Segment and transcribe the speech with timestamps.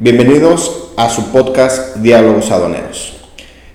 [0.00, 3.16] Bienvenidos a su podcast Diálogos Aduaneros.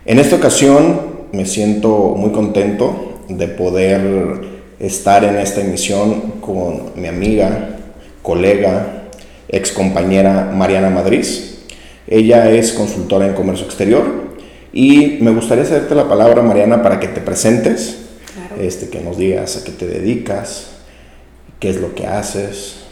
[0.05, 1.01] En esta ocasión
[1.33, 4.39] me siento muy contento de poder
[4.79, 7.77] estar en esta emisión con mi amiga,
[8.21, 9.09] colega,
[9.49, 11.25] ex compañera Mariana Madrid.
[12.07, 14.05] Ella es consultora en comercio exterior
[14.71, 17.97] y me gustaría hacerte la palabra, Mariana, para que te presentes,
[18.61, 20.67] este, que nos digas a qué te dedicas,
[21.59, 22.82] qué es lo que haces,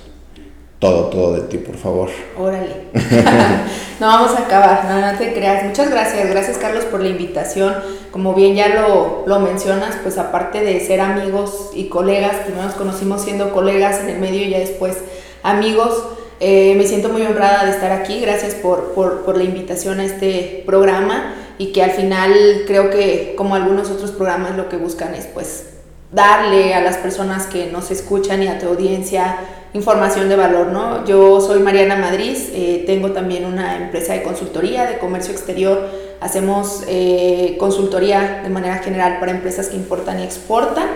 [0.81, 2.09] todo, todo de ti, por favor.
[2.35, 2.87] Órale.
[3.99, 5.63] no vamos a acabar, no, no te creas.
[5.63, 7.75] Muchas gracias, gracias Carlos por la invitación.
[8.09, 12.73] Como bien ya lo, lo mencionas, pues aparte de ser amigos y colegas, primero nos
[12.73, 14.97] conocimos siendo colegas en el medio y ya después
[15.43, 16.03] amigos.
[16.39, 20.05] Eh, me siento muy honrada de estar aquí, gracias por, por, por la invitación a
[20.05, 22.33] este programa y que al final
[22.65, 25.70] creo que como algunos otros programas lo que buscan es pues
[26.11, 29.37] darle a las personas que nos escuchan y a tu audiencia
[29.73, 31.05] información de valor, ¿no?
[31.05, 36.83] Yo soy Mariana Madrid, eh, tengo también una empresa de consultoría de comercio exterior, hacemos
[36.87, 40.87] eh, consultoría de manera general para empresas que importan y exportan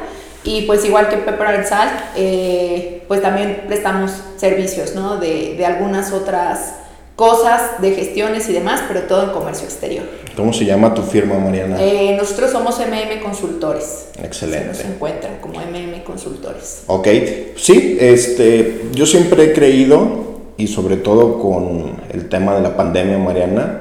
[0.44, 5.18] y pues igual que Pepper and Salt, eh, pues también prestamos servicios, ¿no?
[5.18, 6.74] De, de algunas otras
[7.16, 10.06] cosas de gestiones y demás, pero todo en comercio exterior.
[10.36, 11.82] ¿Cómo se llama tu firma, Mariana?
[11.82, 14.10] Eh, nosotros somos MM Consultores.
[14.22, 14.76] Excelente.
[14.76, 16.84] Se nos encuentran como MM Consultores.
[16.88, 17.08] Ok,
[17.56, 20.26] sí, este, yo siempre he creído,
[20.58, 23.78] y sobre todo con el tema de la pandemia, Mariana,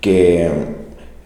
[0.00, 0.48] que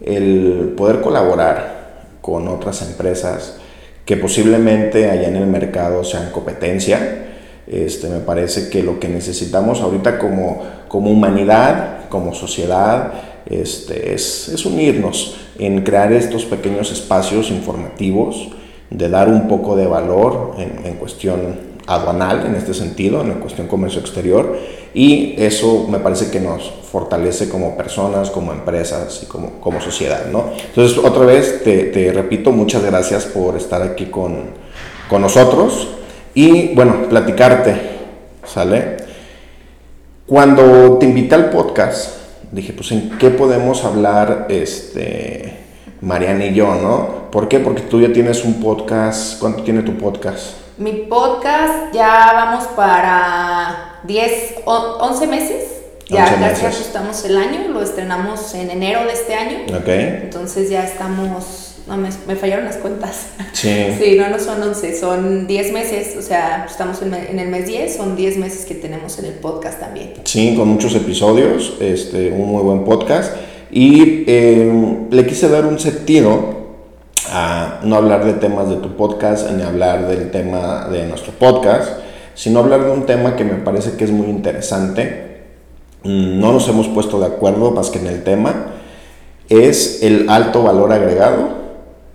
[0.03, 3.57] el poder colaborar con otras empresas
[4.05, 7.32] que posiblemente allá en el mercado sean competencia,
[7.67, 13.13] este, me parece que lo que necesitamos ahorita como, como humanidad, como sociedad,
[13.45, 18.49] este, es, unirnos en crear estos pequeños espacios informativos,
[18.89, 23.99] de dar un poco de valor en, cuestión aduanal, en este sentido, en cuestión comercio
[23.99, 24.57] exterior,
[24.93, 30.27] y eso me parece que nos fortalece como personas, como empresas y como, como sociedad,
[30.31, 30.51] ¿no?
[30.67, 34.51] Entonces, otra vez, te, te repito, muchas gracias por estar aquí con,
[35.09, 35.87] con nosotros.
[36.35, 37.75] Y bueno, platicarte,
[38.45, 38.97] ¿sale?
[40.25, 42.17] Cuando te invité al podcast,
[42.51, 45.59] dije, pues en qué podemos hablar este,
[46.01, 47.29] Mariana y yo, ¿no?
[47.29, 47.59] ¿Por qué?
[47.59, 50.55] Porque tú ya tienes un podcast, ¿cuánto tiene tu podcast?
[50.77, 55.81] Mi podcast ya vamos para 10, 11 meses.
[56.09, 56.81] Ya 11 casi meses.
[56.81, 59.59] ajustamos el año, lo estrenamos en enero de este año.
[59.69, 59.87] Ok.
[59.87, 63.27] Entonces ya estamos no, me, me, fallaron las cuentas.
[63.51, 63.69] Sí.
[63.99, 67.67] Sí, no, no son 11, son 10 meses, o sea, estamos en, en, el mes
[67.67, 70.13] 10, son 10 meses que tenemos en el podcast también.
[70.23, 73.33] Sí, con muchos episodios, este, un muy buen podcast.
[73.71, 76.63] Y eh, le quise dar un sentido
[77.31, 81.89] a no hablar de temas de tu podcast, ni hablar del tema de nuestro podcast,
[82.35, 85.43] sino hablar de un tema que me parece que es muy interesante.
[86.03, 88.73] No nos hemos puesto de acuerdo más que en el tema.
[89.49, 91.62] Es el alto valor agregado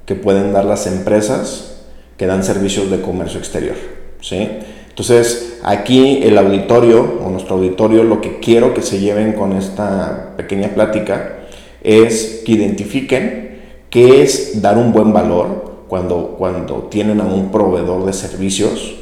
[0.08, 1.82] que pueden dar las empresas
[2.16, 3.76] que dan servicios de comercio exterior.
[4.22, 4.48] ¿sí?
[4.88, 10.32] Entonces, aquí el auditorio o nuestro auditorio lo que quiero que se lleven con esta
[10.38, 11.40] pequeña plática
[11.82, 13.58] es que identifiquen
[13.90, 18.94] qué es dar un buen valor cuando, cuando tienen a un proveedor de servicios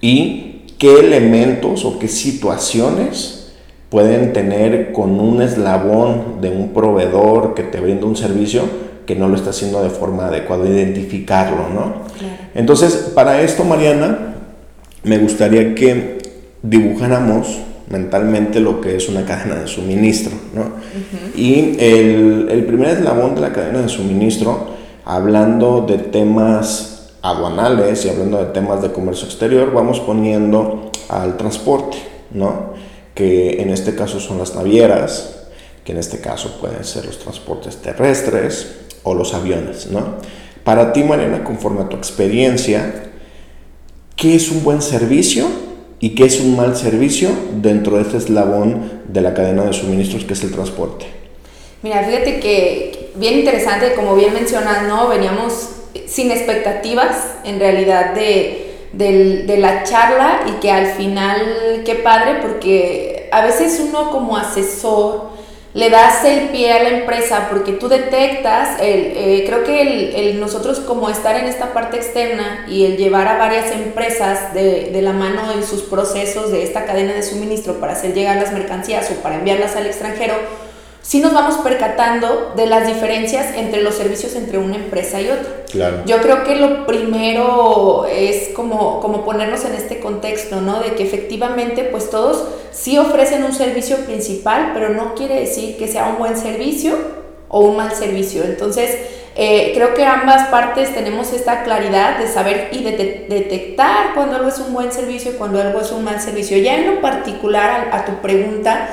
[0.00, 3.54] y qué elementos o qué situaciones
[3.90, 9.28] pueden tener con un eslabón de un proveedor que te brinda un servicio que no
[9.28, 12.04] lo está haciendo de forma adecuada, identificarlo, ¿no?
[12.18, 12.34] Claro.
[12.54, 14.34] Entonces, para esto, Mariana,
[15.02, 16.18] me gustaría que
[16.62, 20.62] dibujáramos mentalmente lo que es una cadena de suministro, ¿no?
[20.62, 21.38] Uh -huh.
[21.38, 24.68] Y el, el, primer eslabón de la cadena de suministro,
[25.04, 31.98] hablando de temas aduanales y hablando de temas de comercio exterior, vamos poniendo al transporte,
[32.30, 32.74] ¿no?
[33.14, 35.44] Que en este caso son las navieras,
[35.84, 40.16] que en este caso pueden ser los transportes terrestres, o los aviones, ¿no?
[40.64, 43.10] Para ti, Mariana, conforme a tu experiencia,
[44.16, 45.46] ¿qué es un buen servicio
[46.00, 47.30] y qué es un mal servicio
[47.62, 51.06] dentro de este eslabón de la cadena de suministros que es el transporte?
[51.82, 55.08] Mira, fíjate que bien interesante, como bien mencionas, ¿no?
[55.08, 55.68] Veníamos
[56.06, 62.38] sin expectativas, en realidad, de, de, de la charla y que al final, qué padre,
[62.40, 65.28] porque a veces uno como asesor,
[65.74, 70.14] le das el pie a la empresa porque tú detectas, el, eh, creo que el,
[70.14, 74.90] el, nosotros como estar en esta parte externa y el llevar a varias empresas de,
[74.92, 78.52] de, la mano en sus procesos de esta cadena de suministro para hacer llegar las
[78.52, 80.34] mercancías o para enviarlas al extranjero,
[81.04, 85.64] sí nos vamos percatando de las diferencias entre los servicios entre una empresa y otra.
[85.70, 86.02] Claro.
[86.06, 90.80] Yo creo que lo primero es como, como ponernos en este contexto, ¿no?
[90.80, 95.88] De que efectivamente pues todos sí ofrecen un servicio principal, pero no quiere decir que
[95.88, 96.96] sea un buen servicio
[97.48, 98.42] o un mal servicio.
[98.42, 98.96] Entonces,
[99.36, 104.48] eh, creo que ambas partes tenemos esta claridad de saber y de detectar cuando algo
[104.48, 106.56] es un buen servicio y cuando algo es un mal servicio.
[106.56, 108.88] Ya en lo particular a, a tu pregunta,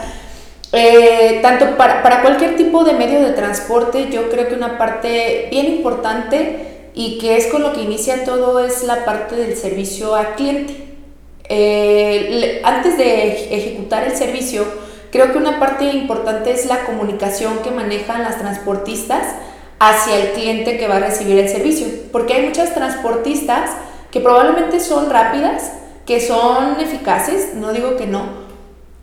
[0.74, 5.48] eh, tanto para, para, cualquier tipo de medio de transporte, yo creo que una parte
[5.52, 10.16] bien importante y que es con lo que inicia todo es la parte del servicio
[10.16, 10.92] al cliente.
[11.50, 14.66] Eh, antes de ejecutar el servicio,
[15.12, 19.24] creo que una parte importante es la comunicación que manejan las transportistas
[19.80, 23.72] hacia el cliente que va a recibir el servicio, porque hay muchas transportistas
[24.12, 25.74] que probablemente son rápidas,
[26.06, 28.41] que son eficaces, no digo que no,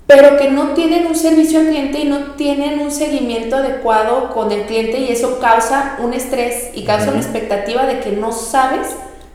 [0.09, 4.51] pero que no tienen un servicio al cliente y no tienen un seguimiento adecuado con
[4.51, 8.89] el cliente y eso causa un estrés y causa una expectativa de que no sabes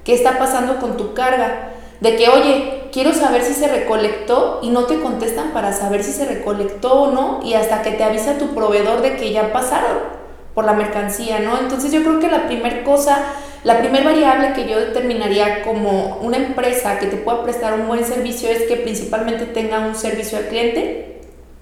[0.03, 4.71] qué está pasando con tu carga, de que, oye, quiero saber si se recolectó y
[4.71, 8.39] no te contestan para saber si se recolectó o no y hasta que te avisa
[8.39, 10.22] tu proveedor de que ya pasaron
[10.53, 11.57] por la mercancía, ¿no?
[11.59, 13.23] Entonces yo creo que la primera cosa
[13.63, 18.03] la primera variable que yo determinaría como una empresa que te pueda prestar un buen
[18.03, 21.21] servicio es que principalmente tenga un servicio al cliente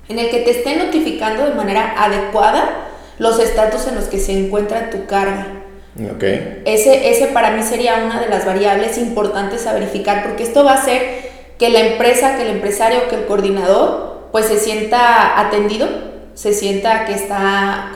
[0.10, 2.88] en el que te esté notificando de manera adecuada
[3.20, 5.48] los estatus en los que se encuentra tu carga.
[6.16, 6.64] Okay.
[6.66, 10.72] Ese, ese para mí sería una de las variables importantes a verificar porque esto va
[10.72, 11.30] a hacer
[11.60, 15.88] que la empresa, que el empresario, que el coordinador pues se sienta atendido
[16.34, 17.92] se sienta que está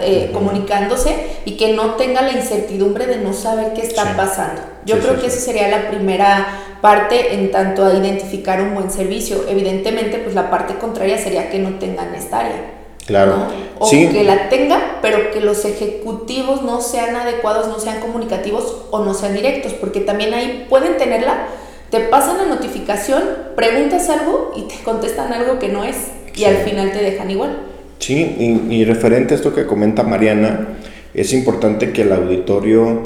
[0.00, 4.62] eh, comunicándose y que no tenga la incertidumbre de no saber qué está pasando.
[4.84, 6.46] Yo creo que esa sería la primera
[6.82, 9.46] parte en tanto a identificar un buen servicio.
[9.48, 12.74] Evidentemente, pues la parte contraria sería que no tengan esta área.
[13.06, 13.48] Claro.
[13.78, 19.00] O que la tenga, pero que los ejecutivos no sean adecuados, no sean comunicativos o
[19.00, 21.46] no sean directos, porque también ahí pueden tenerla,
[21.90, 23.22] te pasan la notificación,
[23.56, 25.96] preguntas algo y te contestan algo que no es
[26.36, 27.56] y al final te dejan igual.
[27.98, 30.68] Sí, y, referente a esto que comenta Mariana,
[31.14, 33.02] es importante que el auditorio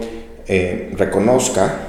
[0.46, 1.80] eh, reconozca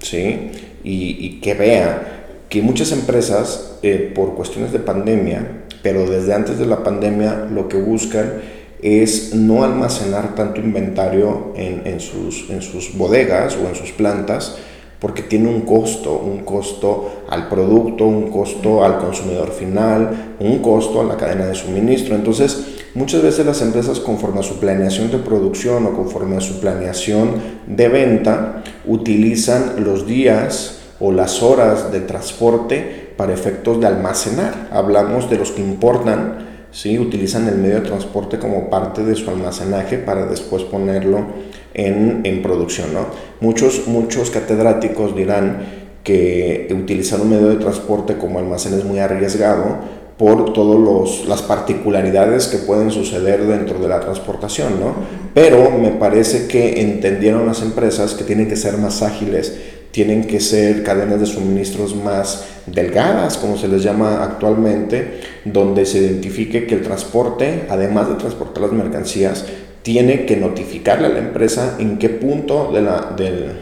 [0.00, 0.50] ¿sí?
[0.82, 2.10] y, que vea
[2.48, 7.68] que muchas empresas, eh, por cuestiones de pandemia, pero desde antes de la pandemia, lo
[7.68, 8.40] que buscan
[8.80, 14.56] es no almacenar tanto inventario en, en, sus, en sus bodegas o en sus plantas,
[15.00, 21.00] porque tiene un costo, un costo al producto, un costo al consumidor final, un costo
[21.00, 22.14] a la cadena de suministro.
[22.14, 26.60] Entonces, muchas veces las empresas conforme a su planeación de producción o conforme a su
[26.60, 27.32] planeación
[27.66, 34.68] de venta, utilizan los días o las horas de transporte para efectos de almacenar.
[34.72, 36.43] Hablamos de los que importan,
[36.74, 36.98] ¿sí?
[36.98, 41.24] utilizan el medio de transporte como parte de su almacenaje para después ponerlo
[41.72, 42.92] en, producción.
[42.92, 43.06] ¿no?
[43.40, 50.04] Muchos, muchos catedráticos dirán que utilizar un medio de transporte como almacén es muy arriesgado
[50.18, 54.94] por todas las particularidades que pueden suceder dentro de la transportación, ¿no?
[55.34, 59.58] Pero me parece que entendieron las empresas que tienen que ser más ágiles,
[59.94, 65.98] tienen que ser cadenas de suministros más delgadas, como se les llama actualmente, donde se
[65.98, 69.44] identifique que el transporte, además de transportar las mercancías,
[69.82, 73.52] tiene que notificarle a la empresa en qué punto de la, del,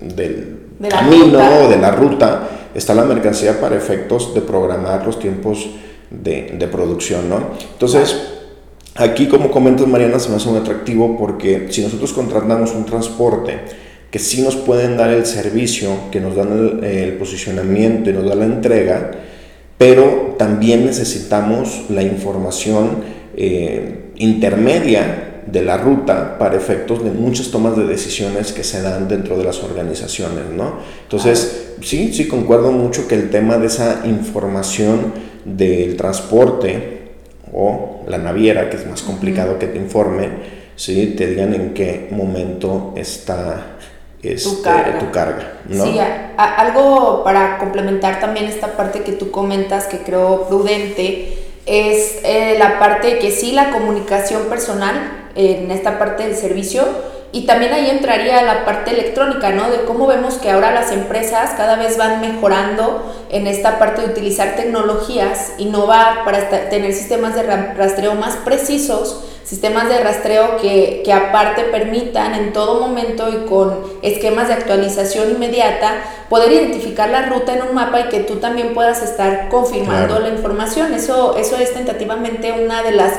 [0.00, 0.56] del
[0.88, 5.68] camino o de la ruta está la mercancía para efectos de programar los tiempos
[6.08, 7.40] de, de producción, ¿no?
[7.72, 8.22] Entonces,
[8.94, 13.82] aquí como comentas Mariana, se me hace muy atractivo porque si nosotros contratamos un transporte
[14.12, 18.34] que sí nos pueden dar el servicio, que nos dan el, posicionamiento y nos da
[18.34, 19.10] la entrega,
[19.78, 23.02] pero también necesitamos la información
[23.34, 29.08] eh, intermedia de la ruta para efectos de muchas tomas de decisiones que se dan
[29.08, 30.74] dentro de las organizaciones, ¿no?
[31.04, 35.14] Entonces, sí, sí concuerdo mucho que el tema de esa información
[35.46, 37.00] del transporte
[37.50, 40.28] o la naviera, que es más complicado que te informe,
[40.76, 41.14] ¿sí?
[41.16, 43.78] te digan en qué momento está
[44.22, 44.50] este,
[45.00, 45.54] tu carga.
[45.68, 45.84] ¿no?
[45.84, 45.98] Sí,
[46.36, 52.78] algo para complementar también esta parte que tú comentas que creo prudente es eh, la
[52.78, 56.84] parte que sí la comunicación personal en esta parte del servicio.
[57.34, 59.70] Y también ahí entraría la parte electrónica, ¿no?
[59.70, 64.08] De cómo vemos que ahora las empresas cada vez van mejorando en esta parte de
[64.08, 71.12] utilizar tecnologías, innovar para tener sistemas de rastreo más precisos, sistemas de rastreo que, que
[71.12, 77.54] aparte permitan en todo momento y con esquemas de actualización inmediata poder identificar la ruta
[77.54, 80.94] en un mapa y que tú también puedas estar confirmando la información.
[80.94, 83.12] Eso, eso es tentativamente una de las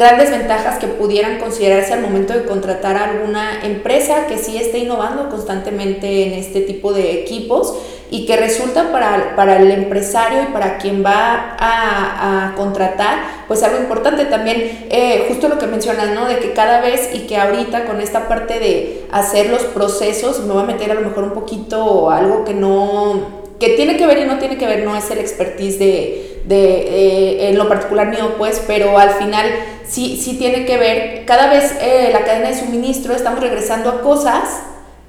[0.00, 4.78] grandes ventajas que pudieran considerarse al momento de contratar a alguna empresa que sí esté
[4.78, 7.74] innovando constantemente en este tipo de equipos
[8.10, 13.62] y que resulta para, para el empresario y para quien va a, a contratar, pues
[13.62, 16.26] algo importante también, eh, justo lo que mencionas, ¿no?
[16.26, 20.52] De que cada vez y que ahorita con esta parte de hacer los procesos, me
[20.52, 24.18] voy a meter a lo mejor un poquito algo que no, que tiene que ver
[24.18, 28.08] y no tiene que ver, no es el expertise de, de eh, en lo particular
[28.08, 29.46] mío, pues, pero al final
[29.86, 34.00] sí, sí tiene que ver, cada vez eh, la cadena de suministro estamos regresando a
[34.00, 34.62] cosas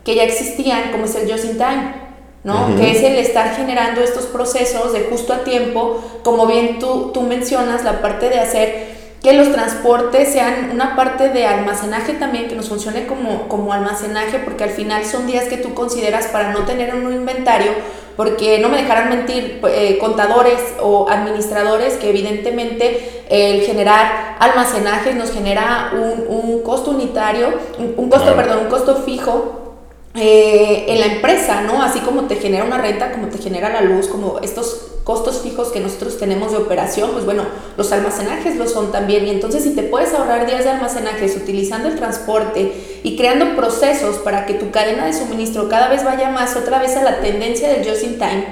[0.04, 2.01] que ya existían, como es el just in time.
[2.44, 2.76] ¿No?
[2.76, 7.22] Que es el estar generando estos procesos de justo a tiempo, como bien tú, tú
[7.22, 12.56] mencionas, la parte de hacer que los transportes sean una parte de almacenaje también, que
[12.56, 16.66] nos funcione como, como almacenaje, porque al final son días que tú consideras para no
[16.66, 17.72] tener un inventario,
[18.18, 25.32] porque no me dejarán mentir eh, contadores o administradores que evidentemente el generar almacenajes nos
[25.32, 29.71] genera un, un costo unitario, un, costo, perdón, un costo fijo
[30.14, 31.82] eh, en la empresa, ¿no?
[31.82, 35.70] Así como te genera una renta, como te genera la luz, como estos costos fijos
[35.70, 37.44] que nosotros tenemos de operación, pues bueno,
[37.78, 39.26] los almacenajes lo son también.
[39.26, 44.18] Y entonces si te puedes ahorrar días de almacenajes utilizando el transporte y creando procesos
[44.18, 47.70] para que tu cadena de suministro cada vez vaya más otra vez a la tendencia
[47.70, 48.46] del just in time,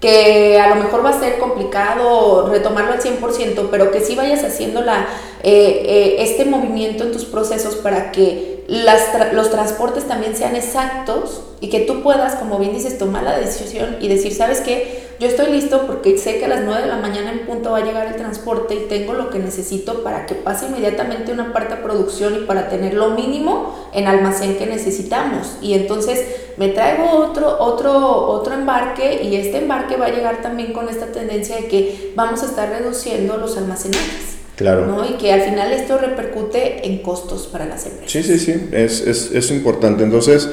[0.00, 4.44] que a lo mejor va a ser complicado retomarlo al 100%, pero que sí vayas
[4.44, 5.08] haciendo la,
[5.42, 11.42] eh, eh, este movimiento en tus procesos para que las los transportes también sean exactos
[11.60, 15.07] y que tú puedas, como bien dices, tomar la decisión y decir, ¿sabes qué?
[15.20, 17.78] Yo estoy listo porque sé que a las 9 de la mañana en punto va
[17.78, 21.74] a llegar el transporte y tengo lo que necesito para que pase inmediatamente una parte
[21.74, 25.56] a producción y para tener lo mínimo en almacén que necesitamos.
[25.60, 26.24] Y entonces
[26.56, 31.06] me traigo otro, otro, otro embarque y este embarque va a llegar también con esta
[31.06, 34.36] tendencia de que vamos a estar reduciendo los almacenajes.
[34.54, 34.86] Claro.
[34.86, 35.04] ¿no?
[35.04, 38.12] Y que al final esto repercute en costos para las empresas.
[38.12, 40.04] Sí, sí, sí, es, es, es importante.
[40.04, 40.48] Entonces,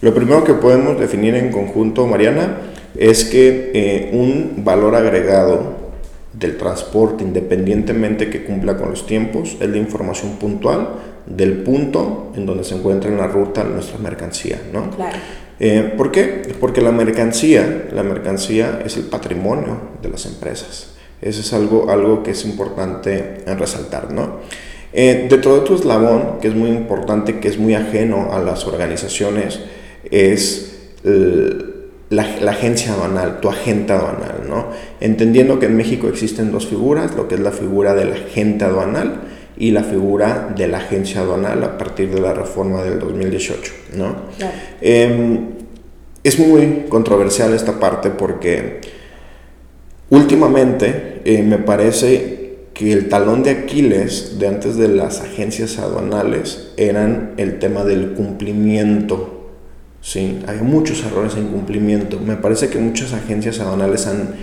[0.00, 2.58] lo primero que podemos definir en conjunto, Mariana,
[2.98, 5.74] es que eh, un valor agregado
[6.32, 10.88] del transporte, independientemente que cumpla con los tiempos, es la información puntual
[11.26, 14.90] del punto en donde se encuentra en la ruta nuestra mercancía, ¿no?
[14.90, 15.18] Claro.
[15.58, 16.54] Eh, ¿Por qué?
[16.60, 20.92] Porque la mercancía, la mercancía es el patrimonio de las empresas.
[21.22, 24.40] Eso es algo, algo que es importante resaltar, ¿no?
[24.92, 28.66] Eh, dentro de tu eslabón, que es muy importante, que es muy ajeno a las
[28.66, 29.60] organizaciones,
[30.10, 30.74] es
[32.10, 34.66] la, agencia aduanal, tu agente aduanal, ¿no?
[35.00, 39.22] Entendiendo que en México existen dos figuras, lo que es la figura del agente aduanal
[39.58, 44.14] y la figura de la agencia aduanal a partir de la reforma del 2018, ¿no?
[44.80, 45.38] Em,
[46.22, 48.80] es muy controversial esta parte porque
[50.08, 56.72] Últimamente eh, me parece que el talón de Aquiles de antes de las agencias aduanales
[56.76, 59.35] eran el tema del cumplimiento.
[60.06, 62.20] Sí, hay muchos errores en cumplimiento.
[62.20, 64.36] Me parece que muchas agencias aduanales han,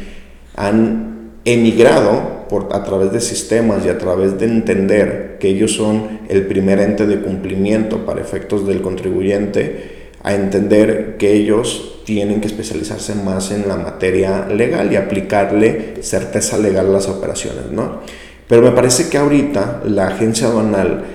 [0.57, 6.19] han emigrado por, a través de sistemas y a través de entender que ellos son
[6.27, 12.47] el primer ente de cumplimiento para efectos del contribuyente, a entender que ellos tienen que
[12.47, 18.01] especializarse más en la materia legal y aplicarle certeza legal a las operaciones, ¿no?
[18.49, 21.05] Pero me parece que ahorita la agencia aduanal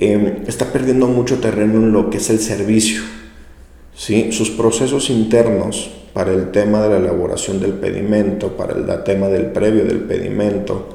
[0.00, 3.13] em, está perdiendo mucho terreno en lo que es el servicio,
[3.94, 4.32] ¿sí?
[4.32, 9.46] Sus procesos internos para el tema de la elaboración del pedimento, para el tema del
[9.46, 10.88] previo del pedimento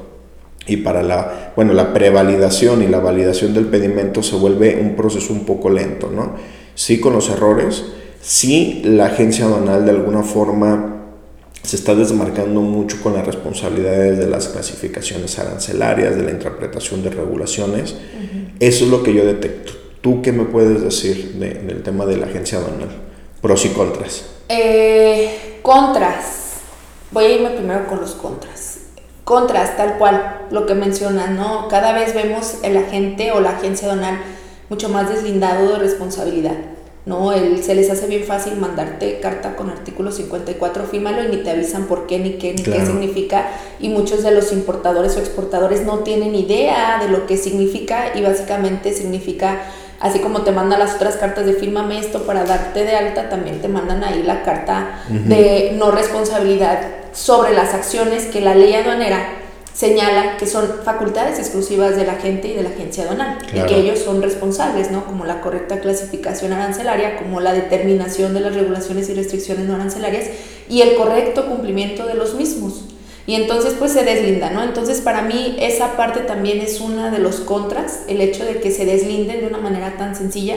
[0.66, 5.32] y para la, bueno, la prevalidación y la validación del pedimento se vuelve un proceso
[5.32, 6.36] un poco lento, ¿no?
[6.74, 7.84] Sí con los errores,
[8.22, 10.96] si la agencia aduanal de alguna forma
[11.62, 17.10] se está desmarcando mucho con las responsabilidades de las clasificaciones arancelarias, de la interpretación de
[17.10, 17.96] regulaciones.
[18.58, 19.72] Eso es lo que yo detecto.
[20.00, 22.88] ¿Tú qué me puedes decir del tema de la agencia aduanal?
[23.42, 24.24] Pros y contras.
[24.48, 26.60] Eh, contras.
[27.10, 28.78] Voy a irme primero con los contras.
[29.24, 31.68] Contras, tal cual, lo que mencionas, ¿no?
[31.68, 34.18] Cada vez vemos el agente o la agencia aduanal
[34.70, 36.56] mucho más deslindado de responsabilidad.
[37.06, 37.32] ¿no?
[37.32, 41.50] El, se les hace bien fácil mandarte carta con artículo 54, fírmalo y ni te
[41.50, 43.48] avisan por qué, ni qué, ni qué significa.
[43.80, 48.22] Y muchos de los importadores o exportadores no tienen idea de lo que significa y
[48.22, 49.62] básicamente significa,
[50.00, 53.60] así como te mandan las otras cartas de fírmame esto para darte de alta, también
[53.60, 56.80] te mandan ahí la carta de no responsabilidad
[57.12, 59.40] sobre las acciones que la ley aduanera
[59.74, 63.76] señala que son facultades exclusivas de la gente y de la agencia aduanal y que
[63.76, 65.06] ellos son responsables, ¿no?
[65.06, 70.26] Como la correcta clasificación arancelaria, como la determinación de las regulaciones y restricciones no arancelarias
[70.68, 72.84] y el correcto cumplimiento de los mismos.
[73.26, 74.62] Y entonces pues se deslinda, ¿no?
[74.62, 78.70] Entonces para mí esa parte también es una de los contras, el hecho de que
[78.70, 80.56] se deslinden de una manera tan sencilla,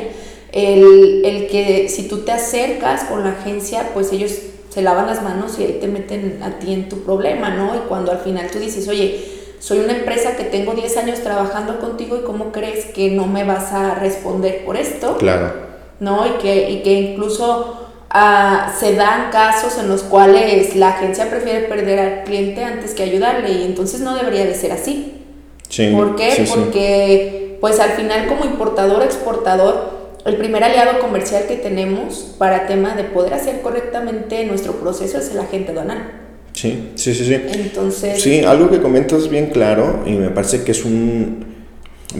[0.51, 4.31] el, el que si tú te acercas con la agencia, pues ellos
[4.69, 7.75] se lavan las manos y ahí te meten a ti en tu problema, ¿no?
[7.75, 9.23] Y cuando al final tú dices, oye,
[9.59, 13.43] soy una empresa que tengo 10 años trabajando contigo y cómo crees que no me
[13.43, 15.17] vas a responder por esto.
[15.17, 15.53] Claro.
[15.99, 16.25] ¿No?
[16.27, 17.82] Y que, y que incluso
[18.13, 23.03] ah, se dan casos en los cuales la agencia prefiere perder al cliente antes que
[23.03, 25.21] ayudarle y entonces no debería de ser así.
[25.67, 26.31] Sí, ¿Por qué?
[26.31, 26.53] sí, sí.
[26.55, 32.95] Porque pues al final como importador, exportador, el primer aliado comercial que tenemos para tema
[32.95, 36.21] de poder hacer correctamente nuestro proceso es el agente aduanal.
[36.53, 37.33] Sí, sí, sí, sí.
[37.33, 41.45] Entonces, Sí, algo que comentas bien claro y me parece que es un...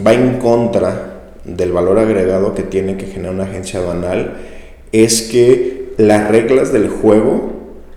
[0.04, 4.38] va en contra del valor agregado que tiene que generar una agencia aduanal,
[4.92, 7.52] es que las reglas del juego,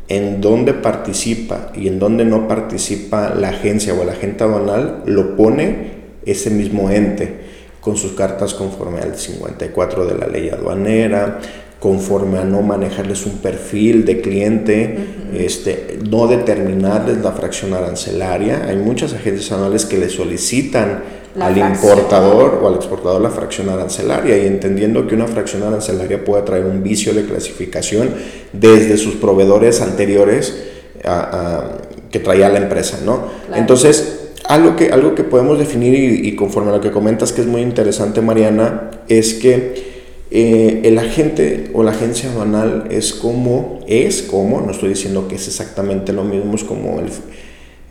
[0.07, 5.35] en donde participa y en donde no participa la agencia o el agente aduanal, lo
[5.35, 7.47] pone ese mismo ente
[7.81, 11.39] con sus cartas conforme al 54 de la ley aduanera,
[11.79, 14.97] conforme a no manejarles un perfil de cliente,
[15.33, 18.65] este, no determinarles la fracción arancelaria.
[18.67, 21.03] Hay muchas agencias anuales que le solicitan
[21.37, 21.91] La al fracción.
[21.91, 26.65] importador o al exportador la fracción arancelaria y entendiendo que una fracción arancelaria puede traer
[26.65, 28.09] un vicio de clasificación
[28.53, 30.55] desde sus proveedores anteriores
[31.03, 31.77] a- a-
[32.11, 33.23] que traía la empresa, ¿no?
[33.47, 33.61] Claro.
[33.61, 37.41] Entonces, algo que, algo que podemos definir y, y conforme a lo que comentas que
[37.41, 39.95] es muy interesante, Mariana, es que
[40.31, 45.35] eh, el agente o la agencia aduanal es como, es como, no estoy diciendo que
[45.35, 47.07] es exactamente lo mismo, es como el,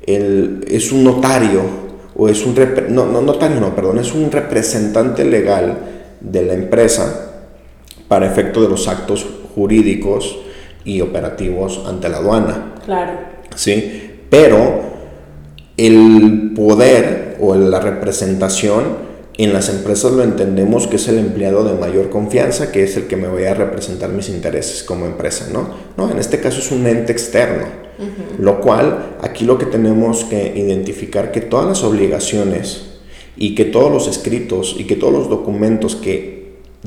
[0.07, 1.86] el- es un notario
[2.17, 2.55] o es un,
[2.91, 5.79] no, no, notario no, perdón, es un representante legal
[6.21, 7.33] de la empresa
[8.09, 10.39] para efecto de los actos jurídicos
[10.85, 12.75] y operativos ante la aduana.
[12.85, 13.13] claro,
[13.55, 14.03] ¿sí?
[14.31, 14.81] Pero
[15.77, 19.06] el poder o la representación
[19.45, 23.07] en las empresas lo entendemos que es el empleado de mayor confianza, que es el
[23.07, 25.69] que me vaya a representar mis intereses como empresa, ¿no?
[25.97, 27.67] No, en este caso es un ente externo,
[28.39, 32.87] lo cual aquí lo que tenemos que identificar que todas las obligaciones
[33.37, 36.37] y que todos los escritos y que todos los documentos que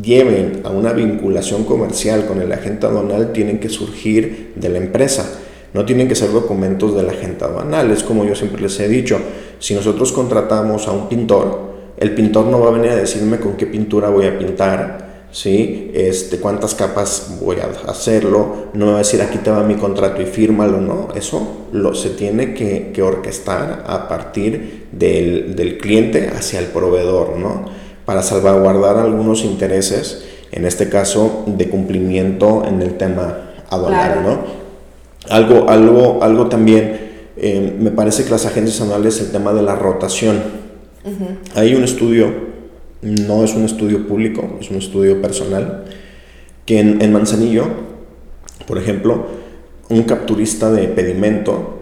[0.01, 5.39] lleven a una vinculación comercial con el agente aduanal tienen que surgir de la empresa.
[5.73, 7.91] No tienen que ser documentos del agente aduanal.
[7.91, 9.19] Es como yo siempre les he dicho,
[9.59, 11.68] si nosotros contratamos a un pintor,
[11.99, 15.91] el pintor no va a venir a decirme con qué pintura voy a pintar, ¿sí?
[15.93, 19.75] este, cuántas capas voy a hacerlo, no me va a decir aquí te va mi
[19.75, 21.09] contrato y fírmalo, ¿no?
[21.15, 27.37] Eso lo, se tiene que, que orquestar a partir del, del cliente hacia el proveedor,
[27.37, 27.65] ¿no?
[28.05, 34.21] Para salvaguardar algunos intereses, en este caso de cumplimiento en el tema aduanal, Claro.
[34.21, 34.69] ¿no?
[35.29, 39.75] Algo, algo, algo también, eh, me parece que las agencias anuales, el tema de la
[39.75, 40.68] rotación.
[41.55, 42.31] Hay un estudio,
[43.01, 45.85] no es un estudio público, es un estudio personal,
[46.65, 47.67] que en, en Manzanillo,
[48.67, 49.27] por ejemplo,
[49.89, 51.79] un capturista de pedimento,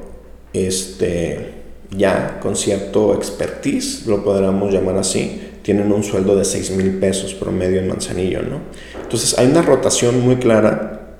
[0.53, 1.53] este,
[1.91, 7.33] ya con cierto expertise, lo podríamos llamar así, tienen un sueldo de 6 mil pesos
[7.33, 8.61] promedio en Manzanillo, ¿no?
[9.01, 11.17] Entonces hay una rotación muy clara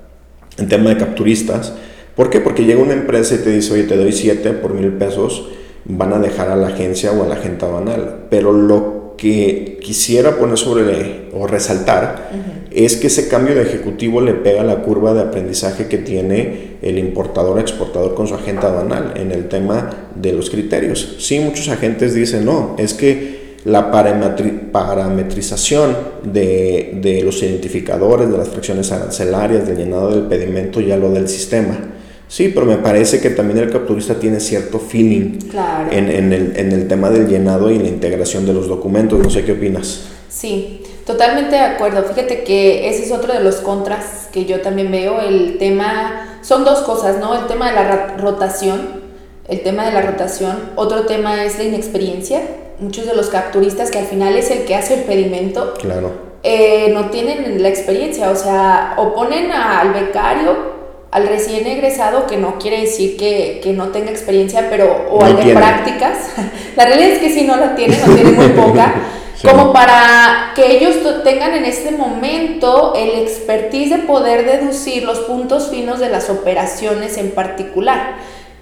[0.56, 1.74] en tema de capturistas.
[2.16, 2.40] ¿Por qué?
[2.40, 5.48] Porque llega una empresa y te dice, oye, te doy 7 por mil pesos,
[5.88, 8.26] van a dejar a la agencia o a la agente aduanal.
[8.30, 12.30] Pero lo que quisiera poner sobre o resaltar
[12.70, 16.76] es que ese cambio de ejecutivo le pega a la curva de aprendizaje que tiene
[16.82, 21.16] el importador exportador con su agente aduanal en el tema de los criterios.
[21.18, 28.38] Sí, muchos agentes dicen, no, es que la parametri- parametrización de, de los identificadores, de
[28.38, 31.76] las fracciones arancelarias, del llenado del pedimento, ya lo del sistema.
[32.28, 35.90] Sí, pero me parece que también el capturista tiene cierto feeling claro.
[35.90, 39.18] en, en el, en el tema del llenado y la integración de los documentos.
[39.18, 40.02] No sé qué opinas.
[40.28, 42.02] Sí, totalmente de acuerdo.
[42.04, 45.20] Fíjate que ese es otro de los contras que yo también veo.
[45.22, 47.34] El tema, son dos cosas, ¿no?
[47.34, 49.00] El tema de la rotación,
[49.48, 50.54] el tema de la rotación.
[50.76, 52.42] Otro tema es la inexperiencia.
[52.78, 56.12] Muchos de los capturistas, que al final es el que hace el pedimento, Claro.
[56.42, 58.30] eh, no tienen la experiencia.
[58.30, 60.67] O sea, o ponen al becario,
[61.10, 65.26] al recién egresado, que no quiere decir que, que no tenga experiencia, pero, o No
[65.26, 65.58] al de tiene.
[65.60, 66.18] prácticas.
[66.76, 68.94] La realidad es que sí no la tiene, no tiene muy poca.
[69.40, 69.46] Sí.
[69.46, 75.68] Como para que ellos tengan en este momento el expertise de poder deducir los puntos
[75.70, 78.16] finos de las operaciones en particular.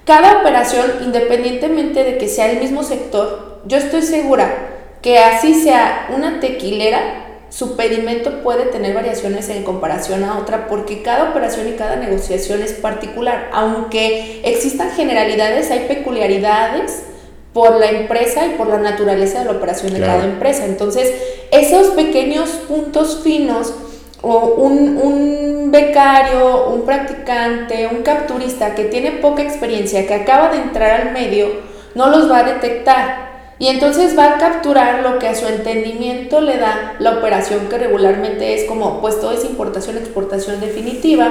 [0.04, 4.54] Cada operación, independientemente de que sea el mismo sector, yo estoy segura
[5.00, 11.02] que así sea una tequilera, su pedimento puede tener variaciones en comparación a otra porque
[11.02, 13.48] cada operación y cada negociación es particular.
[13.52, 17.04] Aunque existan generalidades, hay peculiaridades
[17.52, 20.66] por la empresa y por la naturaleza de la operación de cada empresa.
[20.66, 21.10] Entonces,
[21.50, 23.72] esos pequeños puntos finos
[24.20, 30.58] o un, un, becario, un practicante, un capturista que tiene poca experiencia, que acaba de
[30.58, 31.48] entrar al medio,
[31.94, 33.35] no los va a detectar.
[33.58, 37.78] Y entonces va a capturar lo que a su entendimiento le da la operación que
[37.78, 41.30] regularmente es como, pues todo es importación, exportación definitiva.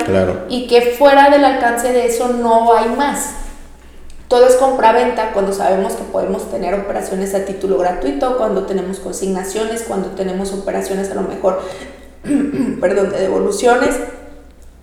[0.49, 3.35] Y que fuera del alcance de eso no hay más.
[4.27, 9.83] Todo es compra-venta cuando sabemos que podemos tener operaciones a título gratuito, cuando tenemos consignaciones,
[9.83, 11.61] cuando tenemos operaciones a lo mejor,
[12.81, 13.99] perdón, de devoluciones.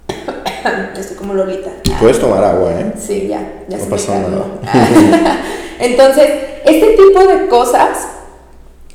[0.97, 1.71] Estoy como Lolita.
[1.99, 2.93] Puedes tomar agua, ¿eh?
[2.97, 4.19] Sí, ya, ya no se me
[5.83, 6.31] Entonces,
[6.65, 8.07] este tipo de cosas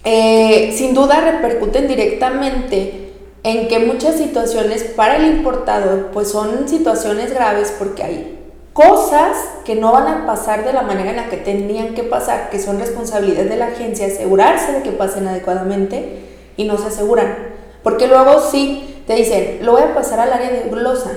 [0.05, 3.11] eh, sin duda repercuten directamente
[3.43, 8.39] en que muchas situaciones para el importador pues son situaciones graves porque hay
[8.71, 12.49] cosas que no van a pasar de la manera en la que tenían que pasar,
[12.49, 16.21] que son responsabilidad de la agencia asegurarse de que pasen adecuadamente
[16.55, 17.35] y no se aseguran.
[17.83, 21.11] Porque luego sí te dicen, lo voy a pasar al área de glosa.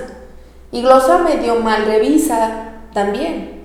[0.73, 3.60] Y glosa medio mal revisa también.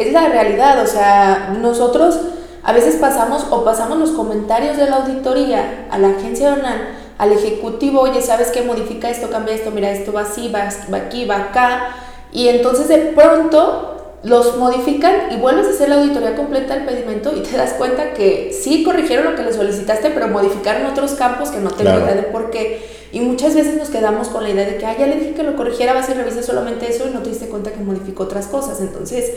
[0.00, 2.18] Es la realidad, o sea, nosotros
[2.62, 7.32] a veces pasamos o pasamos los comentarios de la auditoría a la agencia donal, al
[7.32, 8.62] ejecutivo, oye, ¿sabes qué?
[8.62, 11.96] Modifica esto, cambia esto, mira, esto va así, va, va aquí, va acá.
[12.32, 17.36] Y entonces de pronto los modifican y vuelves a hacer la auditoría completa del pedimento
[17.36, 21.50] y te das cuenta que sí corrigieron lo que le solicitaste, pero modificaron otros campos
[21.50, 22.04] que no te claro.
[22.04, 23.00] idea de por qué.
[23.12, 25.42] Y muchas veces nos quedamos con la idea de que, ah, ya le dije que
[25.42, 28.46] lo corrigiera, vas y revisas solamente eso y no te diste cuenta que modificó otras
[28.46, 28.80] cosas.
[28.80, 29.30] Entonces,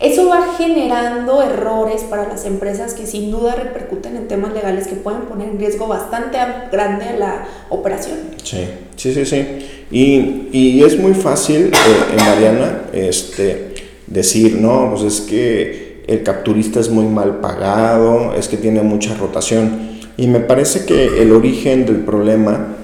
[0.00, 4.94] eso va generando errores para las empresas que sin duda repercuten en temas legales que
[4.94, 6.38] pueden poner en riesgo bastante
[6.70, 8.18] grande la operación.
[8.44, 8.64] Sí,
[8.96, 9.46] sí, sí, sí.
[9.90, 13.74] Y, y es muy fácil, eh, Mariana, este,
[14.06, 19.14] decir, no, pues es que el capturista es muy mal pagado, es que tiene mucha
[19.14, 19.98] rotación.
[20.16, 22.76] Y me parece que el origen del problema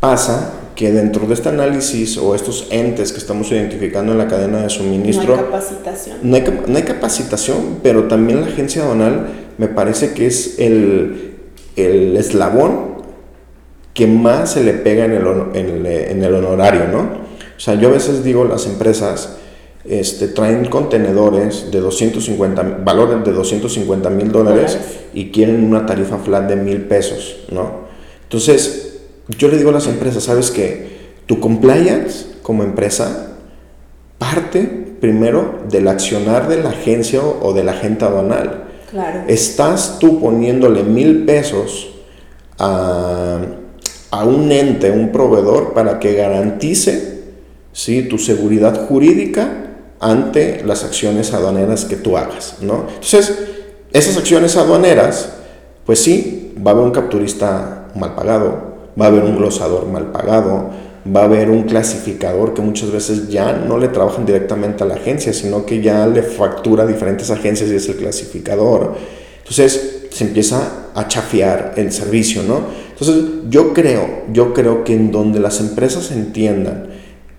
[0.00, 4.62] pasa que dentro de este análisis o estos entes que estamos identificando en la cadena
[4.62, 5.34] de suministro...
[5.34, 6.18] No hay capacitación.
[6.22, 9.26] No hay, capacitación, pero también la agencia donal
[9.58, 11.38] me parece que es el,
[11.74, 12.96] el eslabón
[13.94, 17.00] que más se le pega en el, en en el honorario, ¿no?
[17.56, 19.38] O sea, yo a veces digo las empresas
[19.88, 24.78] este, traen contenedores de 250, valores de 250 mil dólares
[25.14, 27.86] y quieren una tarifa flat de mil pesos, ¿no?
[28.24, 28.85] Entonces,
[29.28, 30.96] yo le digo a las empresas, ¿sabes qué?
[31.26, 33.32] Tu compliance como empresa
[34.18, 38.64] parte primero del accionar de la agencia o de la agente aduanal.
[38.90, 39.24] Claro.
[39.26, 41.90] Estás tú poniéndole mil pesos
[42.58, 43.40] a,
[44.10, 47.24] a un ente, un proveedor, para que garantice
[47.72, 48.02] ¿sí?
[48.02, 49.66] tu seguridad jurídica
[50.00, 52.86] ante las acciones aduaneras que tú hagas, ¿no?
[52.88, 53.38] Entonces,
[53.92, 55.30] esas acciones aduaneras,
[55.84, 60.10] pues sí, va a haber un capturista mal pagado, va a haber un glosador mal
[60.10, 60.70] pagado,
[61.14, 64.94] va a haber un clasificador que muchas veces ya no le trabajan directamente a la
[64.94, 68.94] agencia, sino que ya le factura a diferentes agencias y es el clasificador.
[69.38, 72.60] Entonces se empieza a chafiar el servicio, ¿no?
[72.90, 76.88] Entonces yo creo, yo creo que en donde las empresas entiendan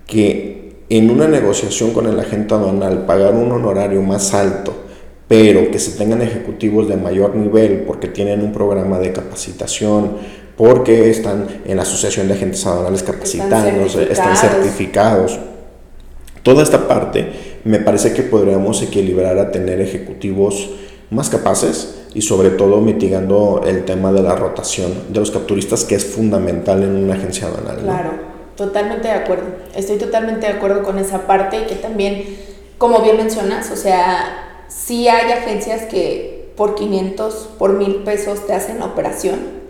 [0.06, 4.74] que en una negociación con el agente aduanal pagar un honorario más alto,
[5.28, 10.12] pero que se tengan ejecutivos de mayor nivel porque tienen un programa de capacitación,
[10.58, 15.40] porque están en la Asociación de Agentes Aduanales Capacitándose, están certificados.
[16.42, 20.70] Toda esta parte me parece que podríamos equilibrar a tener ejecutivos
[21.12, 25.96] más capaces y sobre todo mitigando el tema de la rotación de los capturistas que
[25.96, 27.78] es fundamental en una agencia aduanal.
[27.84, 28.12] Claro,
[28.56, 29.46] totalmente de acuerdo.
[29.76, 32.24] Estoy totalmente de acuerdo con esa parte y que también,
[32.80, 38.54] como bien mencionas, o sea, sí hay agencias que por 500, por mil pesos te
[38.54, 38.96] hacen la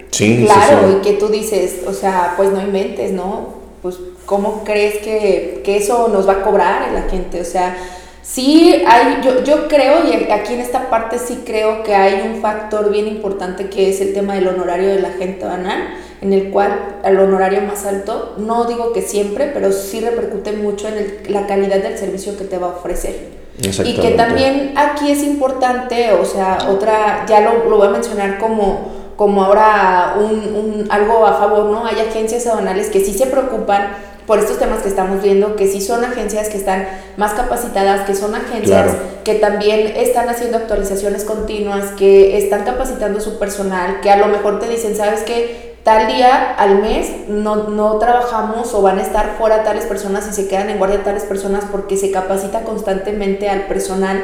[0.07, 3.55] operación claro, y que tú dices, o sea, pues no inventes, ¿no?
[3.81, 7.41] Pues, ¿cómo crees que, eso nos va a cobrar la gente?
[7.41, 7.77] O sea,
[8.21, 12.41] sí hay, yo, yo creo, y aquí en esta parte sí creo que hay un
[12.41, 16.49] factor bien importante que es el tema del honorario de la gente banal, en el
[16.49, 21.47] cual el honorario más alto, no digo que siempre, pero sí repercute mucho en la
[21.47, 23.37] calidad del servicio que te va a ofrecer.
[23.59, 28.37] Y que también aquí es importante, o sea, otra, ya lo, lo voy a mencionar
[28.37, 31.85] como como ahora un, algo a favor, ¿no?
[31.85, 33.89] Hay agencias aduanales que sí se preocupan
[34.25, 38.13] por estos temas que estamos viendo, que sí son agencias que están más capacitadas, que
[38.13, 44.17] son agencias que también están haciendo actualizaciones continuas, que están capacitando su personal, que a
[44.17, 45.67] lo mejor te dicen, ¿sabes qué?
[45.87, 50.33] tal día al mes no, no, trabajamos o van a estar fuera tales personas y
[50.33, 54.21] se quedan en guardia tales personas porque se capacita constantemente al personal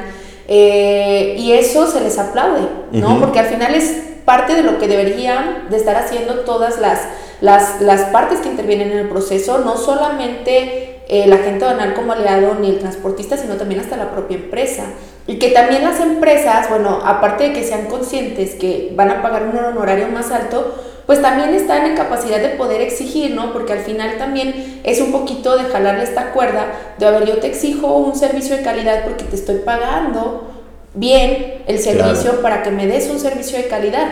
[0.48, 3.20] eh, y eso se les aplaude, ¿no?
[3.20, 7.00] Porque al final es parte de lo que deberían de estar haciendo todas las,
[7.42, 12.14] las, las partes que intervienen en el proceso, no solamente eh, la gente banal como
[12.14, 14.84] aliado ni el transportista, sino también hasta la propia empresa.
[15.28, 19.44] Y que también las empresas, bueno, aparte de que sean conscientes que van a pagar
[19.44, 23.52] un honorario más alto, pues también están en capacidad de poder exigir, ¿no?
[23.54, 27.38] Porque al final también es un poquito de jalarle esta cuerda de, a ver, yo
[27.38, 30.50] te exijo un servicio de calidad porque te estoy pagando
[30.94, 34.08] bien el servicio para que me des un servicio de calidad.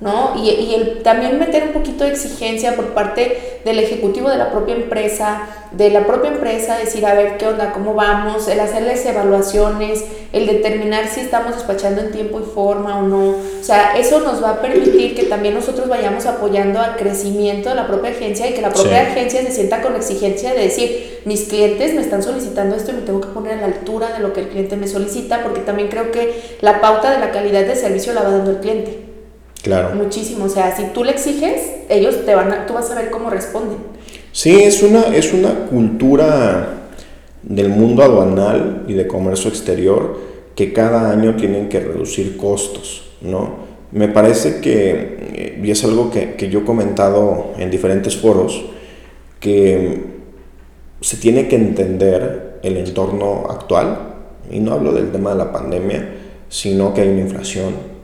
[0.00, 0.34] ¿No?
[0.36, 4.50] Y, y el, también meter un poquito de exigencia por parte del ejecutivo de la
[4.50, 7.72] propia empresa, de la propia empresa, decir, a ver, ¿qué onda?
[7.72, 8.46] ¿Cómo vamos?
[8.48, 13.30] El hacerles evaluaciones, el determinar si estamos despachando en tiempo y forma o no.
[13.30, 17.74] O sea, eso nos va a permitir que también nosotros vayamos apoyando al crecimiento de
[17.74, 21.20] la propia agencia y que la propia agencia se sienta con la exigencia de decir,
[21.24, 24.20] mis clientes me están solicitando esto y me tengo que poner a la altura de
[24.20, 27.64] lo que el cliente me solicita, porque también creo que la pauta de la calidad
[27.66, 29.07] de servicio la va dando el cliente.
[29.62, 29.94] Claro.
[29.94, 30.44] Muchísimo.
[30.44, 33.30] O sea, si tú le exiges, ellos te van a, tú vas a ver cómo
[33.30, 33.78] responden.
[34.32, 36.90] Sí, es una, es una cultura
[37.42, 40.18] del mundo aduanal y de comercio exterior
[40.54, 43.68] que cada año tienen que reducir costos, ¿no?
[43.90, 48.64] Me parece que, eh, y es algo que, que yo he comentado en diferentes foros,
[49.40, 50.04] que
[51.00, 54.16] se tiene que entender el entorno actual,
[54.50, 56.08] y no hablo del tema de la pandemia,
[56.48, 57.97] sino que hay una inflación,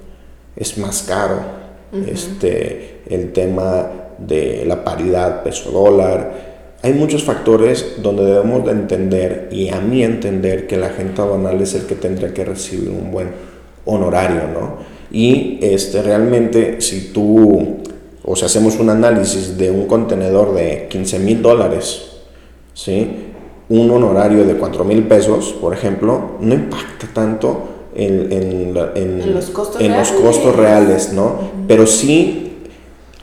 [0.57, 1.65] es más caro.
[2.07, 3.89] este, el tema
[4.19, 6.55] de la paridad peso-dólar.
[6.83, 11.61] Hay muchos factores donde debemos de entender y a mí entender que la gente aduanal
[11.61, 13.29] es el que tendría que recibir un buen
[13.87, 14.77] honorario, ¿no?
[15.11, 17.79] Y este, realmente si tú,
[18.25, 22.03] o sea, hacemos un análisis de un contenedor de 15 mil dólares,
[22.75, 23.31] ¿sí?
[23.69, 28.75] Un honorario de 4 mil pesos, por ejemplo, no impacta tanto en,
[29.35, 31.39] los costos en reales, los costos reales ¿no?
[31.69, 32.53] Pero sí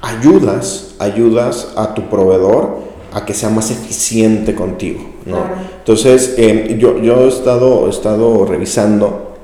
[0.01, 2.79] ayudas, ayudas a tu proveedor
[3.13, 5.43] a que sea más eficiente contigo, ¿no?
[5.79, 9.35] Entonces, eh, yo, yo he, estado, he estado revisando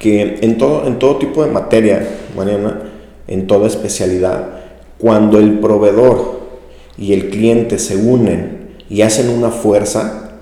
[0.00, 2.90] que en todo, en todo tipo de materia, Mariana,
[3.28, 4.60] en toda especialidad,
[4.98, 6.40] cuando el proveedor
[6.98, 10.32] y el cliente se unen y hacen una fuerza,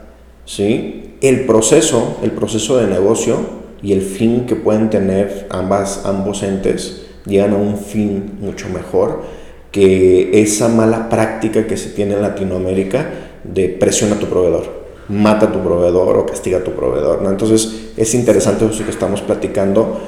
[0.46, 1.16] ¿sí?
[1.20, 7.02] el proceso, el proceso de negocio y el fin que pueden tener ambas, ambos entes
[7.26, 9.22] llegan a un fin mucho mejor
[9.70, 13.10] que esa mala práctica que se tiene en Latinoamérica
[13.44, 14.64] de presiona a tu proveedor,
[15.08, 17.22] mata a tu proveedor o castiga a tu proveedor.
[17.22, 17.30] ¿no?
[17.30, 20.00] Entonces es interesante eso que estamos platicando,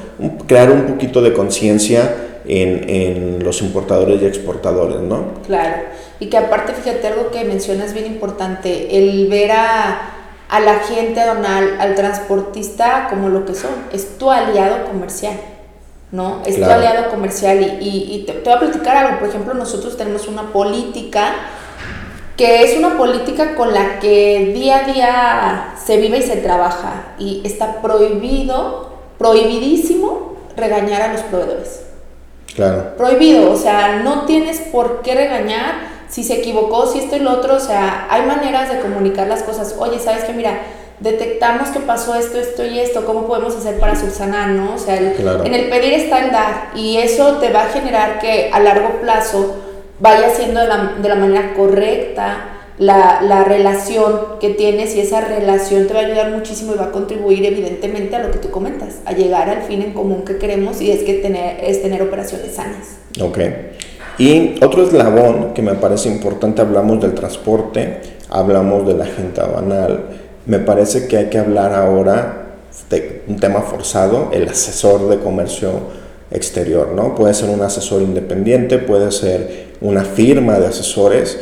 [0.47, 5.35] crear un poquito de conciencia en, en, los importadores y exportadores, ¿no?
[5.47, 5.83] Claro,
[6.19, 10.20] y que aparte fíjate algo que mencionas bien importante, el ver a
[10.51, 15.35] a la gente donal, al transportista como lo que son, es tu aliado comercial,
[16.11, 16.43] ¿no?
[16.45, 20.27] Es tu aliado comercial y, y, te, voy a platicar algo, por ejemplo, nosotros tenemos
[20.27, 21.35] una política
[22.37, 27.15] que es una política con la que día a día se vive y se trabaja
[27.19, 31.83] y está prohibido, prohibidísimo regañar a los proveedores.
[32.55, 32.97] Claro.
[32.97, 37.33] Prohibido, o sea, no tienes por qué regañar si se equivocó, si esto y lo
[37.33, 39.77] otro, o sea, hay maneras de comunicar las cosas.
[39.79, 40.33] Oye, ¿sabes qué?
[40.33, 40.61] Mira,
[40.99, 44.75] detectamos que pasó esto, esto y esto, ¿cómo podemos hacer para subsanar, no?
[44.75, 48.51] O sea, en el pedir está el dar y eso te va a generar que
[48.53, 49.57] a largo plazo
[50.01, 55.21] vaya siendo de la, de la manera correcta la, la, relación que tienes y esa
[55.21, 58.51] relación te va a ayudar muchísimo y va a contribuir evidentemente a lo que tú
[58.51, 62.01] comentas, a llegar al fin en común que queremos y es que tener, es tener
[62.01, 62.97] operaciones sanas.
[63.21, 63.39] Ok.
[64.19, 70.05] Y otro eslabón que me parece importante, hablamos del transporte, hablamos de la gente banal,
[70.47, 72.47] me parece que hay que hablar ahora
[72.89, 75.71] de un tema forzado, el asesor de comercio
[76.31, 77.15] exterior, ¿no?
[77.15, 81.39] Puede ser un asesor independiente, puede ser una firma de asesores.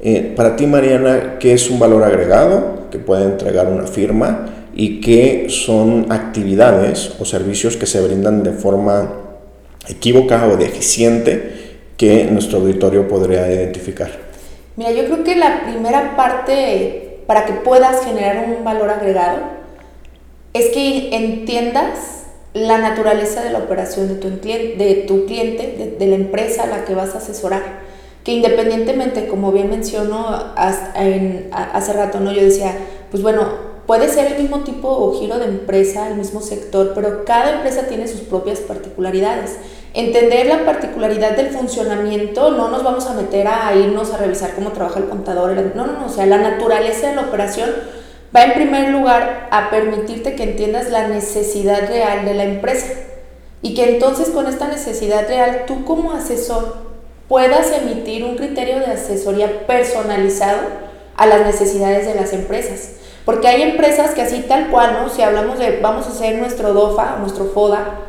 [0.00, 5.00] Eh, para ti, Mariana, ¿qué es un valor agregado que puede entregar una firma y
[5.00, 9.12] qué son actividades o servicios que se brindan de forma
[9.88, 11.61] equívoca o deficiente
[11.96, 14.10] que nuestro auditorio podría identificar?
[14.76, 19.40] Mira, yo creo que la primera parte para que puedas generar un valor agregado
[20.52, 22.24] es que entiendas
[22.54, 26.84] la naturaleza de la operación de tu, de tu cliente, de, la empresa a la
[26.84, 27.80] que vas a asesorar.
[28.24, 30.26] Que independientemente, como bien menciono
[30.56, 32.32] hace rato, ¿no?
[32.32, 32.76] yo decía,
[33.10, 33.48] pues bueno,
[33.86, 37.86] puede ser el mismo tipo o giro de empresa, el mismo sector, pero cada empresa
[37.88, 39.56] tiene sus propias particularidades.
[39.94, 44.72] Entender la particularidad del funcionamiento, no nos vamos a meter a irnos a revisar cómo
[44.72, 47.70] trabaja el contador, no, no, no, o sea, la naturaleza de la operación
[48.34, 52.86] va en primer lugar a permitirte que entiendas la necesidad real de la empresa
[53.60, 56.76] y que entonces con esta necesidad real tú como asesor
[57.28, 60.60] puedas emitir un criterio de asesoría personalizado
[61.16, 62.96] a las necesidades de las empresas.
[63.24, 65.08] Porque hay empresas que así tal cual, ¿no?
[65.08, 68.00] Si hablamos de, vamos a hacer nuestro DOFA, nuestro FODA,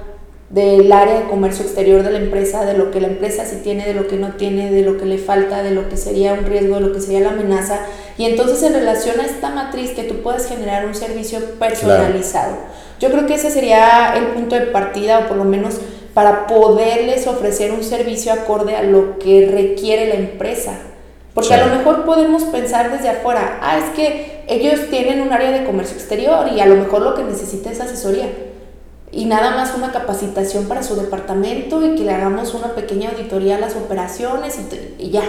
[0.50, 3.86] del área de comercio exterior de la empresa, de lo que la empresa sí tiene,
[3.86, 6.46] de lo que no tiene, de lo que le falta, de lo que sería un
[6.46, 7.80] riesgo, de lo que sería la amenaza.
[8.18, 12.56] Y entonces en relación a esta matriz que tú puedas generar un servicio personalizado.
[13.00, 15.80] Yo creo que ese sería el punto de partida o por lo menos
[16.14, 20.74] para poderles ofrecer un servicio acorde a lo que requiere la empresa.
[21.34, 25.50] Porque a lo mejor podemos pensar desde afuera, ah, es que ellos tienen un área
[25.50, 28.28] de comercio exterior y a lo mejor lo que necesita es asesoría.
[29.14, 33.58] Y nada más una capacitación para su departamento y que le hagamos una pequeña auditoría
[33.58, 34.60] a las operaciones
[34.98, 35.24] y, ya.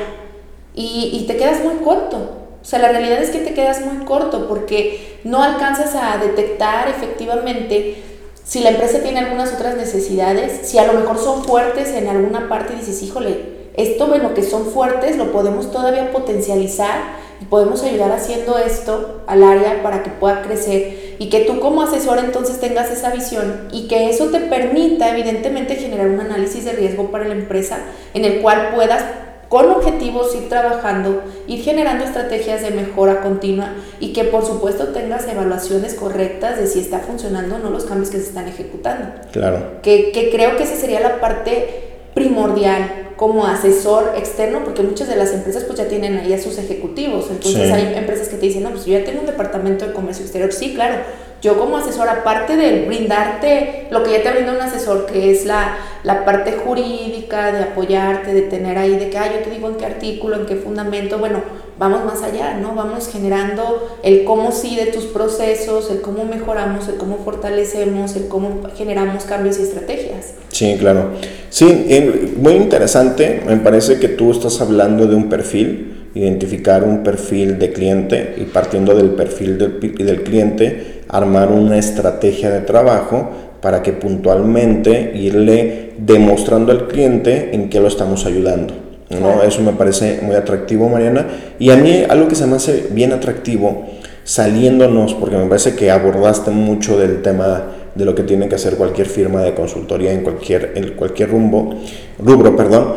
[0.74, 2.16] Y, y te quedas muy corto.
[2.16, 6.88] O sea, la realidad es que te quedas muy corto porque no alcanzas a detectar
[6.88, 8.02] efectivamente
[8.44, 12.48] si la empresa tiene algunas otras necesidades, si a lo mejor son fuertes en alguna
[12.48, 17.00] parte y dices, híjole, esto en lo que son fuertes lo podemos todavía potencializar
[17.40, 21.82] y podemos ayudar haciendo esto al área para que pueda crecer y que tú como
[21.82, 26.72] asesor entonces tengas esa visión y que eso te permita evidentemente generar un análisis de
[26.72, 27.78] riesgo para la empresa
[28.14, 29.04] en el cual puedas
[29.48, 35.28] con objetivos ir trabajando, ir generando estrategias de mejora continua y que por supuesto tengas
[35.28, 39.10] evaluaciones correctas de si está funcionando o no los cambios que se están ejecutando.
[39.32, 39.80] Claro.
[39.82, 45.16] Que, que creo que esa sería la parte primordial como asesor externo, porque muchas de
[45.16, 48.64] las empresas pues ya tienen ahí a sus ejecutivos, entonces hay empresas que te dicen,
[48.64, 50.96] no, pues yo ya tengo un departamento de comercio exterior, sí, claro,
[51.44, 55.44] yo como asesor, aparte de brindarte lo que ya te brinda un asesor, que es
[55.44, 59.68] la, la parte jurídica, de apoyarte, de tener ahí, de que, ah, yo te digo
[59.68, 61.42] en qué artículo, en qué fundamento, bueno,
[61.78, 62.74] vamos más allá, ¿no?
[62.74, 68.28] Vamos generando el cómo sí de tus procesos, el cómo mejoramos, el cómo fortalecemos, el
[68.28, 70.32] cómo generamos cambios y estrategias.
[70.48, 71.10] Sí, claro.
[71.50, 73.42] Sí, muy interesante.
[73.46, 78.44] Me parece que tú estás hablando de un perfil, identificar un perfil de cliente y
[78.44, 85.92] partiendo del perfil del, del cliente, armar una estrategia de trabajo para que puntualmente irle
[85.98, 88.74] demostrando al cliente en qué lo estamos ayudando.
[89.10, 89.42] ¿no?
[89.42, 91.26] Eso me parece muy atractivo, Mariana.
[91.58, 93.86] Y a mí algo que se me hace bien atractivo,
[94.24, 98.76] saliéndonos, porque me parece que abordaste mucho del tema de lo que tiene que hacer
[98.76, 101.74] cualquier firma de consultoría en cualquier, en cualquier rumbo,
[102.18, 102.94] rubro, perdón,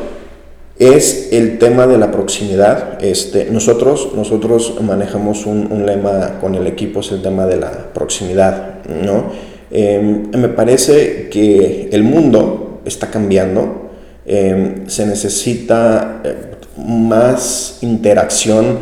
[0.79, 3.03] es el tema de la proximidad.
[3.03, 8.85] Este, nosotros, nosotros manejamos un, lema con el equipo, es el tema de la proximidad.
[9.03, 9.31] ¿no?
[9.71, 13.87] Em, me parece que el mundo está cambiando,
[14.29, 16.35] Em, se necesita eh,
[16.75, 18.77] más interacción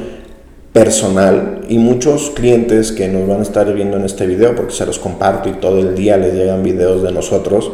[0.73, 4.87] personal y muchos clientes que nos van a estar viendo en este video, porque se
[4.87, 7.71] los comparto y todo el día les llegan videos de nosotros,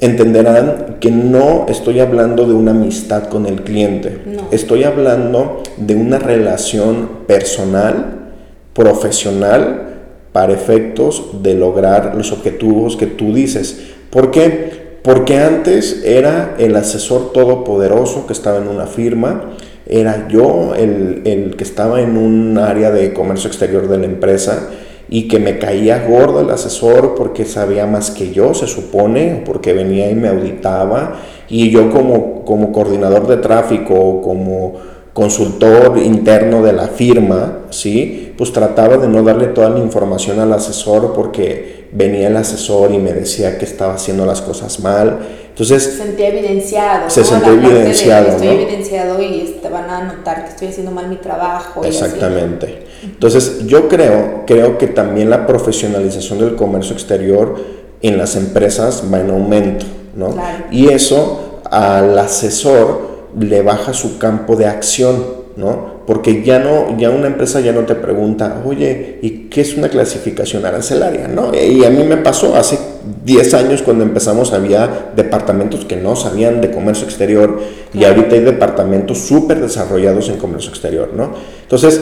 [0.00, 4.18] entenderán que no estoy hablando de una amistad con el cliente,
[4.50, 8.32] estoy hablando de una relación personal,
[8.72, 9.84] profesional,
[10.32, 13.92] para efectos de lograr los objetivos que tú dices.
[14.10, 14.98] ¿Por qué?
[15.02, 19.52] Porque antes era el asesor todopoderoso que estaba en una firma,
[19.86, 24.70] era yo el, que estaba en un área de comercio exterior de la empresa
[25.08, 29.72] y que me caía gordo el asesor porque sabía más que yo, se supone, porque
[29.72, 34.74] venía y me auditaba y yo como, como coordinador de tráfico, como
[35.12, 38.23] consultor interno de la firma, ¿sí?
[38.36, 42.98] Pues trataba de no darle toda la información al asesor porque venía el asesor y
[42.98, 45.20] me decía que estaba haciendo las cosas mal.
[45.48, 45.84] Entonces...
[45.84, 47.08] Se sentía evidenciado.
[47.08, 48.28] Se sentía evidenciado.
[48.28, 51.84] estoy evidenciado y te van a notar que estoy haciendo mal mi trabajo.
[51.84, 52.84] Exactamente.
[53.04, 57.54] Entonces yo creo, creo que también la profesionalización del comercio exterior
[58.02, 60.34] en las empresas va en aumento, ¿no?
[60.70, 65.24] Y eso al asesor le baja su campo de acción,
[65.56, 65.93] ¿no?
[66.06, 69.88] Porque ya no, ya una empresa ya no te pregunta, oye, ¿y qué es una
[69.88, 71.28] clasificación arancelaria?
[71.28, 71.52] ¿no?
[71.54, 72.78] Y a mí me pasó hace
[73.24, 77.58] 10 años cuando empezamos había departamentos que no sabían de comercio exterior
[77.94, 81.30] y ahorita hay departamentos súper desarrollados en comercio exterior, ¿no?
[81.62, 82.00] Entonces,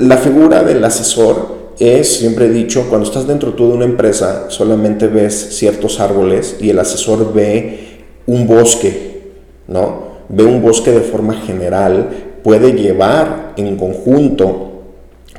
[0.00, 4.46] la figura del asesor es, siempre he dicho, cuando estás dentro tú de una empresa,
[4.48, 9.20] solamente ves ciertos árboles y el asesor ve un bosque,
[9.68, 10.06] ¿no?
[10.28, 12.08] ve un bosque de forma general,
[12.46, 14.84] puede llevar en conjunto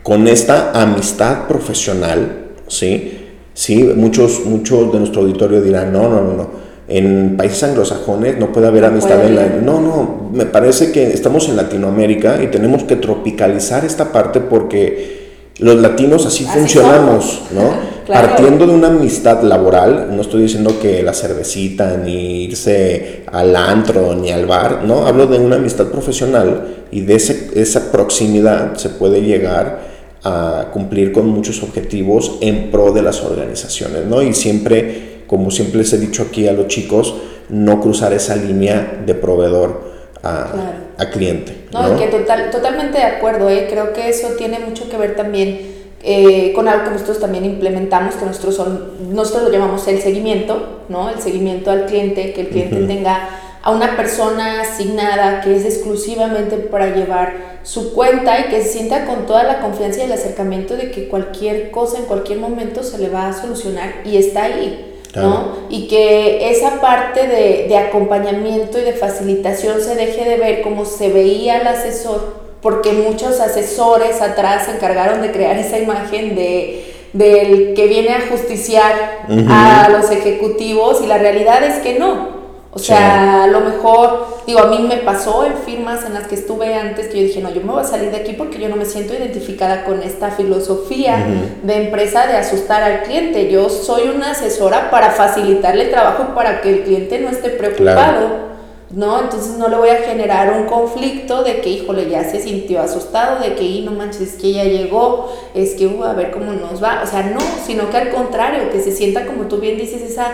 [0.04, 3.30] con esta amistad profesional, ¿sí?
[3.54, 6.50] Sí, muchos, muchos de nuestro auditorio dirán, no, no, no, no,
[6.90, 9.48] en países anglosajones no puede haber No amistad puede en la...
[9.48, 15.27] No, no, me parece que estamos en Latinoamérica y tenemos que tropicalizar esta parte porque
[15.60, 17.52] los latinos así, Así funcionamos, somos.
[17.52, 17.88] ¿no?
[18.08, 18.30] Claro.
[18.30, 24.16] Partiendo de una amistad laboral, no estoy diciendo que la cervecita, ni irse al antro,
[24.16, 28.88] ni al bar, no, hablo de una amistad profesional y de ese- esa proximidad se
[28.92, 29.80] puede llegar
[30.24, 34.22] a cumplir con muchos objetivos en pro de las organizaciones, ¿no?
[34.22, 37.14] Y siempre, como siempre les he dicho aquí a los chicos,
[37.50, 39.82] no cruzar esa línea de proveedor
[40.24, 40.87] a, Claro.
[40.98, 43.68] A cliente, No, que total, totalmente de acuerdo, ¿eh?
[43.70, 48.16] creo que eso tiene mucho que ver también eh, con algo que nosotros también implementamos,
[48.16, 51.10] que nosotros, son, nosotros lo llamamos el seguimiento, ¿no?
[51.10, 53.30] El seguimiento al cliente, que el cliente tenga
[53.62, 59.06] a una persona asignada que es exclusivamente para llevar su cuenta y que se sienta
[59.06, 62.98] con toda la confianza y el acercamiento de que cualquier cosa en cualquier momento se
[62.98, 64.87] le va a solucionar y está ahí.
[65.12, 65.30] Claro.
[65.30, 65.58] ¿no?
[65.70, 70.86] Y que esa parte de, de acompañamiento y de facilitación se deje de ver como
[70.86, 76.94] se veía el asesor, porque muchos asesores atrás se encargaron de crear esa imagen de
[77.14, 82.37] del que viene a justiciar a los ejecutivos y la realidad es que no.
[82.74, 82.88] O Sí.
[82.88, 86.76] sea, a lo mejor, digo, a mí me pasó en firmas en las que estuve
[86.76, 88.76] antes que yo dije, no, yo me voy a salir de aquí porque yo no
[88.76, 91.26] me siento identificada con esta filosofía
[91.64, 93.50] de empresa de asustar al cliente.
[93.50, 98.48] Yo soy una asesora para facilitarle el trabajo para que el cliente no esté preocupado.
[98.90, 99.20] ¿No?
[99.20, 103.42] Entonces no le voy a generar un conflicto de que, híjole, ya se sintió asustado,
[103.42, 106.54] de que, y no manches, es que ya llegó, es que, uh, a ver cómo
[106.54, 107.02] nos va.
[107.04, 110.28] O sea, no, sino que al contrario, que se sienta, como tú bien dices, esa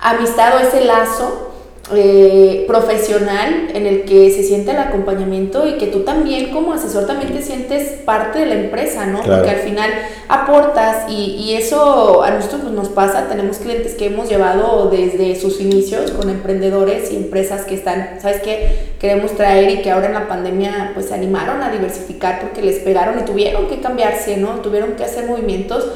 [0.00, 1.49] amistad o ese lazo
[1.92, 7.06] eh, profesional en el que se siente el acompañamiento y que tú también como asesor
[7.06, 9.20] también te sientes parte de la empresa, ¿no?
[9.22, 9.42] Claro.
[9.42, 9.90] Porque al final
[10.28, 15.34] aportas y, y eso a nosotros pues, nos pasa, tenemos clientes que hemos llevado desde
[15.40, 18.92] sus inicios con emprendedores y empresas que están, ¿sabes qué?
[19.00, 22.76] Queremos traer y que ahora en la pandemia pues se animaron a diversificar porque les
[22.76, 24.60] pegaron y tuvieron que cambiarse, ¿no?
[24.60, 25.88] Tuvieron que hacer movimientos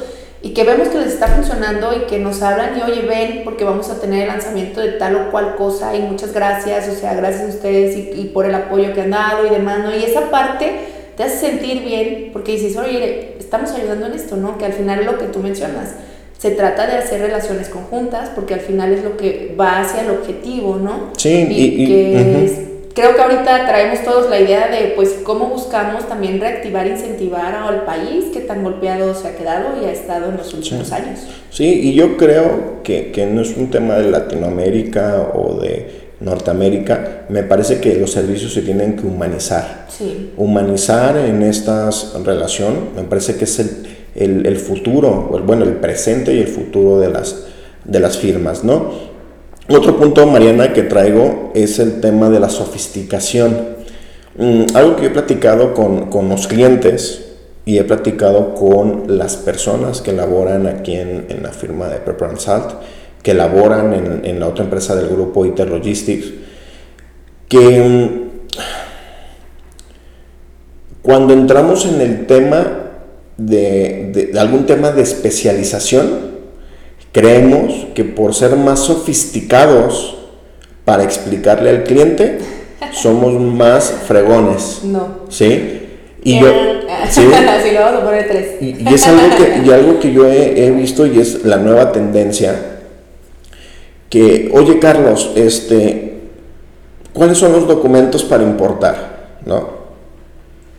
[0.45, 3.63] y que vemos que les está funcionando y que nos hablan y oye ven porque
[3.63, 7.15] vamos a tener el lanzamiento de tal o cual cosa y muchas gracias, o sea,
[7.15, 9.95] gracias a ustedes y, y por el apoyo que han dado y demás, ¿no?
[9.95, 10.71] Y esa parte
[11.17, 14.57] te hace sentir bien porque dices, oye, estamos ayudando en esto, ¿no?
[14.59, 15.95] Que al final es lo que tú mencionas.
[16.37, 20.11] Se trata de hacer relaciones conjuntas porque al final es lo que va hacia el
[20.11, 21.09] objetivo, ¿no?
[21.17, 22.59] Sí, y, y- y- que es-
[22.95, 27.83] creo que ahorita traemos todos la idea de pues cómo buscamos también reactivar, incentivar al
[27.83, 31.19] país que tan golpeado se ha quedado y ha estado en los últimos años.
[31.51, 37.25] Sí, y yo creo que, que no es un tema de Latinoamérica o de Norteamérica,
[37.27, 39.87] me parece que los servicios se tienen que humanizar.
[39.89, 40.31] Sí.
[40.37, 41.89] Humanizar en esta
[42.23, 43.69] relación, me parece que es el,
[44.15, 47.43] el, el futuro, bueno, el presente y el futuro de las,
[47.83, 49.14] de las firmas, ¿no?
[49.67, 53.75] Otro punto, Mariana, que traigo es el tema de la sofisticación.
[54.37, 57.21] Mm, algo que he platicado con, con los clientes
[57.65, 62.37] y he platicado con las personas que laboran aquí en, en la firma de Pepper
[62.39, 62.73] Salt,
[63.23, 66.27] que laboran en, en la otra empresa del grupo Iter Logistics,
[67.49, 68.25] que mm,
[71.01, 72.91] cuando entramos en el tema
[73.37, 76.34] de- de algún tema de especialización,
[77.15, 80.17] creemos que por ser más sofisticados
[80.83, 82.39] para explicarle al cliente,
[82.91, 85.19] somos más fregones, No.
[85.29, 85.81] ¿sí?
[86.25, 86.47] Y yo,
[87.09, 87.21] sí.
[87.21, 87.33] ¿sí?
[87.33, 88.61] Así le vamos a poner tres.
[88.61, 91.55] Y, y es algo que, y algo que yo he, he visto y es la
[91.55, 92.53] nueva tendencia,
[94.09, 96.17] que, oye Carlos, este,
[97.13, 99.37] ¿cuáles son los documentos para importar?
[99.45, 99.69] ¿No?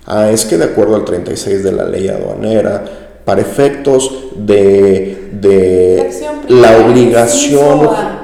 [0.05, 6.09] Ah, es que de acuerdo al 36 de la ley aduanera, para efectos de, de
[6.49, 7.81] la obligación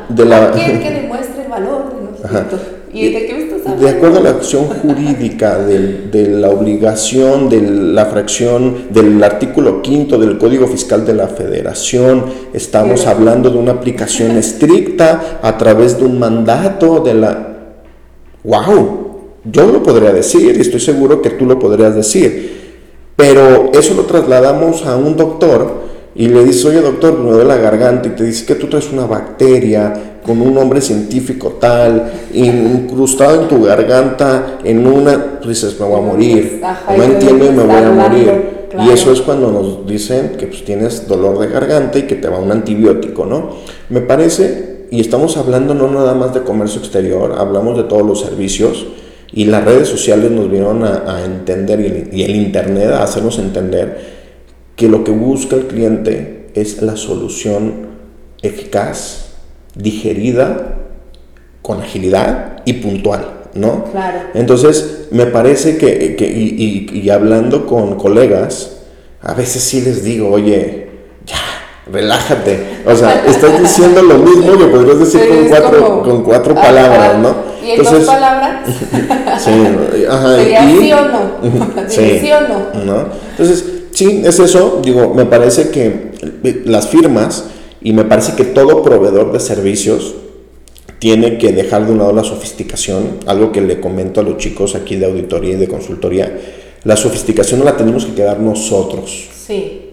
[0.09, 0.53] de la...
[0.53, 0.61] Que
[1.03, 1.93] demuestre el valor
[2.23, 2.73] de.
[2.95, 3.83] ¿Y de qué me estás hablando?
[3.85, 9.83] De acuerdo a la acción jurídica del- de, la obligación de la fracción del artículo
[9.83, 15.99] quinto del Código Fiscal de la Federación, estamos hablando de una aplicación estricta a través
[15.99, 17.49] de un mandato de la...
[18.45, 19.01] ¡Wow!
[19.45, 22.62] Yo lo podría decir y estoy seguro que tú lo podrías decir,
[23.23, 27.57] pero eso lo trasladamos a un doctor y le dices, oye doctor, me duele la
[27.57, 33.43] garganta y te dice que tú traes una bacteria con un nombre científico tal, incrustado
[33.43, 37.51] en tu garganta, en una, tú dices, me voy a morir, Ajá, no entiendo y
[37.51, 38.67] me voy a morir.
[38.69, 38.91] claro.
[38.91, 42.27] Y eso es cuando nos dicen que pues, tienes dolor de garganta y que te
[42.27, 43.51] va un antibiótico, ¿no?
[43.89, 48.21] Me parece, y estamos hablando no nada más de comercio exterior, hablamos de todos los
[48.21, 48.85] servicios,
[49.33, 53.03] y las redes sociales nos vinieron a, a entender, y el, y el Internet a
[53.03, 54.23] hacernos entender
[54.77, 57.87] que lo que busca el cliente es la solución
[58.43, 59.35] eficaz,
[59.75, 60.77] digerida
[61.63, 63.85] con agilidad y puntual, ¿no?
[63.93, 64.19] Claro.
[64.35, 68.79] Entonces, me parece que, que y, y, y hablando con colegas,
[69.23, 70.89] a veces sí les digo, oye,
[71.25, 71.37] ya,
[71.91, 72.83] relájate.
[72.85, 77.52] O sea, estás diciendo lo mismo que podrías decir con cuatro, con cuatro palabras, ¿no?
[77.65, 78.67] ¿Y en dos palabras?
[79.45, 79.51] sí,
[80.09, 80.37] ajá.
[80.37, 81.89] ¿Sería y, sí o no?
[81.89, 82.85] sí, sí, o no?
[82.85, 83.07] no?
[83.31, 84.81] Entonces, sí, es eso.
[84.85, 86.13] Digo, me parece que
[86.65, 87.45] las firmas
[87.81, 90.15] y me parece que todo proveedor de servicios
[90.99, 94.75] tiene que dejar de un lado la sofisticación, algo que le comento a los chicos
[94.75, 96.39] aquí de auditoría y de consultoría.
[96.85, 99.29] La sofisticación no la tenemos que quedar nosotros.
[99.47, 99.89] Sí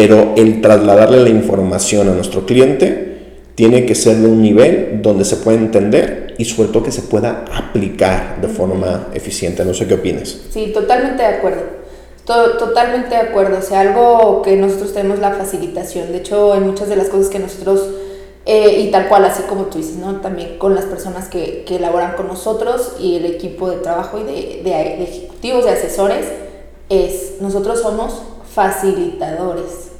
[0.00, 3.09] pero el trasladarle la información a nuestro cliente
[3.60, 7.02] tiene que ser de un nivel donde se pueda entender y sobre todo que se
[7.02, 9.66] pueda aplicar de forma eficiente.
[9.66, 10.34] No sé qué opinas.
[10.48, 11.60] Sí, totalmente de acuerdo.
[12.24, 13.58] Totalmente de acuerdo.
[13.58, 16.10] O sea, algo que nosotros tenemos la facilitación.
[16.10, 17.86] De hecho, en muchas de las cosas que nosotros,
[18.46, 20.22] eh, y tal cual, así como tú dices, ¿no?
[20.22, 24.22] También con las personas que, que elaboran con nosotros y el equipo de trabajo y
[24.22, 26.24] de, de, de ejecutivos, de asesores,
[26.88, 28.22] es nosotros somos
[28.54, 29.90] facilitadores.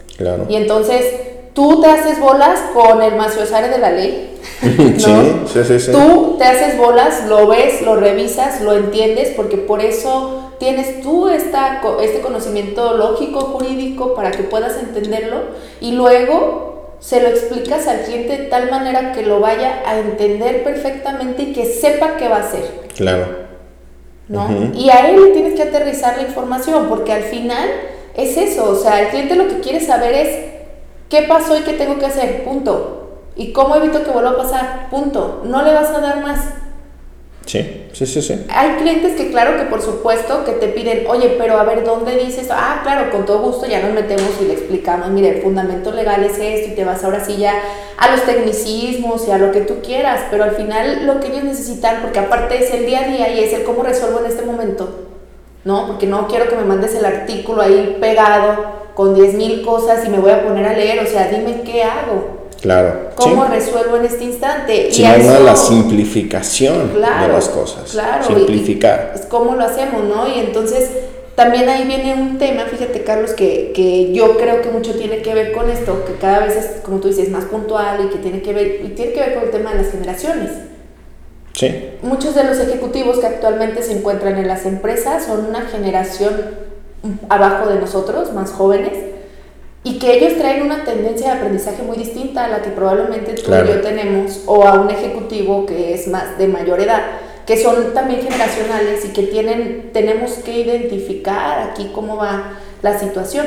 [0.49, 1.05] Y entonces
[1.53, 4.39] tú te haces bolas con el maciosare de la ley.
[4.63, 5.49] ¿no?
[5.49, 9.81] sí, sí, sí, Tú te haces bolas, lo ves, lo revisas, lo entiendes, porque por
[9.81, 15.39] eso tienes tú esta, este conocimiento lógico, jurídico, para que puedas entenderlo
[15.81, 20.63] y luego se lo explicas al cliente de tal manera que lo vaya a entender
[20.63, 22.65] perfectamente y que sepa qué va a hacer.
[22.95, 23.51] Claro.
[24.29, 24.71] ¿no?
[24.75, 27.69] Y a él le tienes que aterrizar la información, porque al final
[28.15, 30.50] es eso, o sea, el cliente lo que quiere saber es
[31.11, 33.09] qué pasó y qué tengo que hacer, punto.
[33.37, 35.43] Y cómo evito que vuelva a pasar, punto.
[35.45, 36.41] No le vas a dar más.
[37.47, 38.47] Sí, sí, sí, sí.
[38.49, 42.17] Hay clientes que claro que por supuesto que te piden, oye, pero a ver, ¿dónde
[42.17, 42.49] dices?
[42.53, 46.23] Ah, claro, con todo gusto ya nos metemos y le explicamos, mire, el fundamento legal
[46.23, 47.55] es esto y te vas ahora sí ya
[47.97, 51.43] a los tecnicismos y a lo que tú quieras, pero al final lo que ellos
[51.43, 54.43] necesitan, porque aparte es el día a día y es el cómo resuelvo en este
[54.43, 55.07] momento,
[55.65, 55.89] ¿no?
[55.89, 60.19] Porque no quiero que me mandes el artículo ahí pegado con 10.000 cosas y me
[60.19, 62.41] voy a poner a leer, o sea, dime qué hago.
[62.61, 63.11] Claro.
[63.15, 64.93] ¿Cómo resuelvo en este instante?
[64.93, 67.93] Se llama la simplificación de las cosas.
[67.93, 68.25] Claro.
[68.25, 69.15] Simplificar.
[69.17, 70.29] Y, ¿Cómo lo hacemos, no?
[70.29, 70.91] Y entonces
[71.35, 75.33] también ahí viene un tema, fíjate Carlos, que, que, yo creo que mucho tiene que
[75.33, 78.43] ver con esto, que cada vez es, como tú dices, más puntual y que tiene
[78.43, 80.51] que ver, y tiene que ver con el tema de las generaciones.
[82.03, 86.33] Muchos de los ejecutivos que actualmente se encuentran en las empresas son una generación
[87.29, 88.93] abajo de nosotros, más jóvenes,
[89.83, 93.51] y que ellos traen una tendencia de aprendizaje muy distinta a la que probablemente tú
[93.51, 97.03] y yo tenemos, o a un ejecutivo que es más de mayor edad,
[97.47, 103.47] que son también generacionales y que tienen, tenemos que identificar aquí cómo va la situación.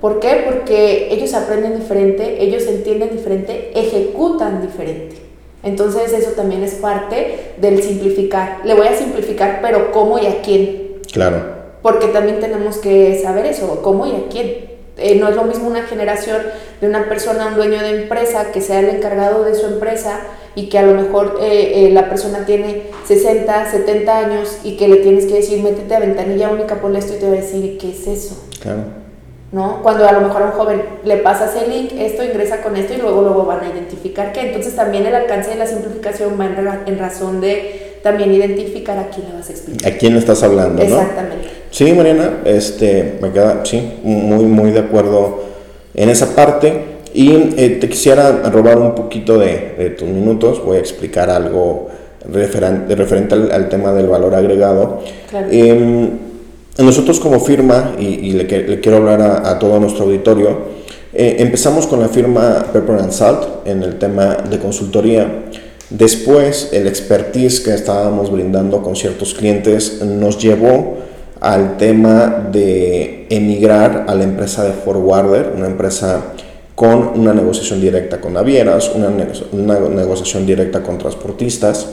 [0.00, 0.42] ¿Por qué?
[0.44, 5.16] Porque ellos aprenden diferente, ellos entienden diferente, ejecutan diferente.
[5.62, 8.60] Entonces eso también es parte del simplificar.
[8.64, 10.98] Le voy a simplificar, pero cómo y a quién.
[11.10, 11.53] Claro.
[11.84, 14.72] Porque también tenemos que saber eso, cómo y a quién.
[14.96, 16.38] Eh, no es lo mismo una generación
[16.80, 20.20] de una persona, un dueño de empresa, que sea el encargado de su empresa
[20.54, 24.88] y que a lo mejor eh, eh, la persona tiene 60, 70 años y que
[24.88, 27.76] le tienes que decir, métete a ventanilla única, por esto y te va a decir,
[27.76, 28.42] ¿qué es eso?
[28.62, 28.84] Claro.
[29.52, 29.82] ¿no?
[29.82, 32.94] Cuando a lo mejor a un joven le pasas el link, esto ingresa con esto
[32.94, 36.46] y luego luego van a identificar que entonces también el alcance de la simplificación va
[36.86, 39.92] en, razón de también identificar a quién le vas a explicar.
[39.92, 41.63] A quién estás hablando, Exactamente.
[41.74, 45.40] Sí, Mariana, este, me queda, sí, muy, muy de acuerdo
[45.92, 46.84] en esa parte.
[47.12, 51.88] Y eh, te quisiera robar un poquito de, tus minutos, voy a explicar algo
[52.30, 55.00] referente, referente al, tema del valor agregado.
[55.28, 55.48] Claro.
[55.50, 56.10] Em,
[56.78, 60.50] nosotros como firma, y, le, quiero hablar a, todo nuestro auditorio,
[61.12, 65.26] eh, empezamos con la firma Pepper and Salt en el tema de consultoría.
[65.90, 71.02] Después, el expertise que estábamos brindando con ciertos clientes nos llevó
[71.44, 76.32] al tema de emigrar a la empresa de Forwarder, una empresa
[76.74, 81.86] con una negociación directa con navieras, una, negociación directa con transportistas.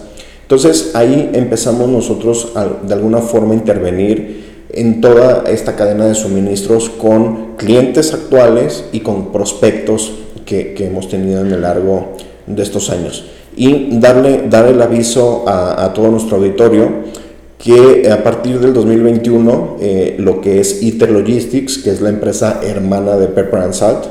[0.44, 6.90] Entonces ahí empezamos nosotros de alguna forma a intervenir en toda esta cadena de suministros
[6.90, 10.14] con clientes actuales y con prospectos
[10.46, 12.14] que, hemos tenido en el largo
[12.48, 13.26] de estos años.
[13.56, 16.90] Y darle, dar el aviso a, todo nuestro auditorio
[17.62, 22.60] que a partir del 2021 eh, lo que es ITER Logistics, que es la empresa
[22.64, 24.06] hermana de Pepper and Salt,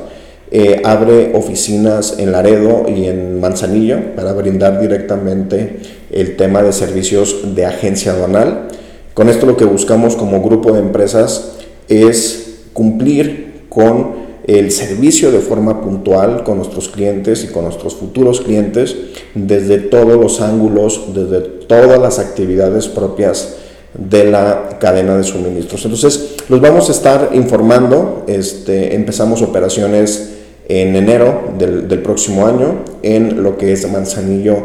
[0.53, 5.79] eh, abre oficinas en Laredo y en Manzanillo para brindar directamente
[6.11, 8.69] el tema de servicios de agencia aduanal.
[9.15, 11.57] Con esto lo que buscamos como grupo de empresas
[11.89, 18.41] es cumplir con el servicio de forma puntual con nuestros clientes y con nuestros futuros
[18.41, 18.97] clientes
[19.35, 23.55] desde todos los ángulos, desde todas las actividades propias
[23.95, 25.85] de la cadena de suministros.
[25.85, 28.25] Entonces, los vamos a estar informando.
[28.27, 30.33] Este, empezamos operaciones
[30.69, 34.57] en enero del, próximo año en lo que es Manzanillo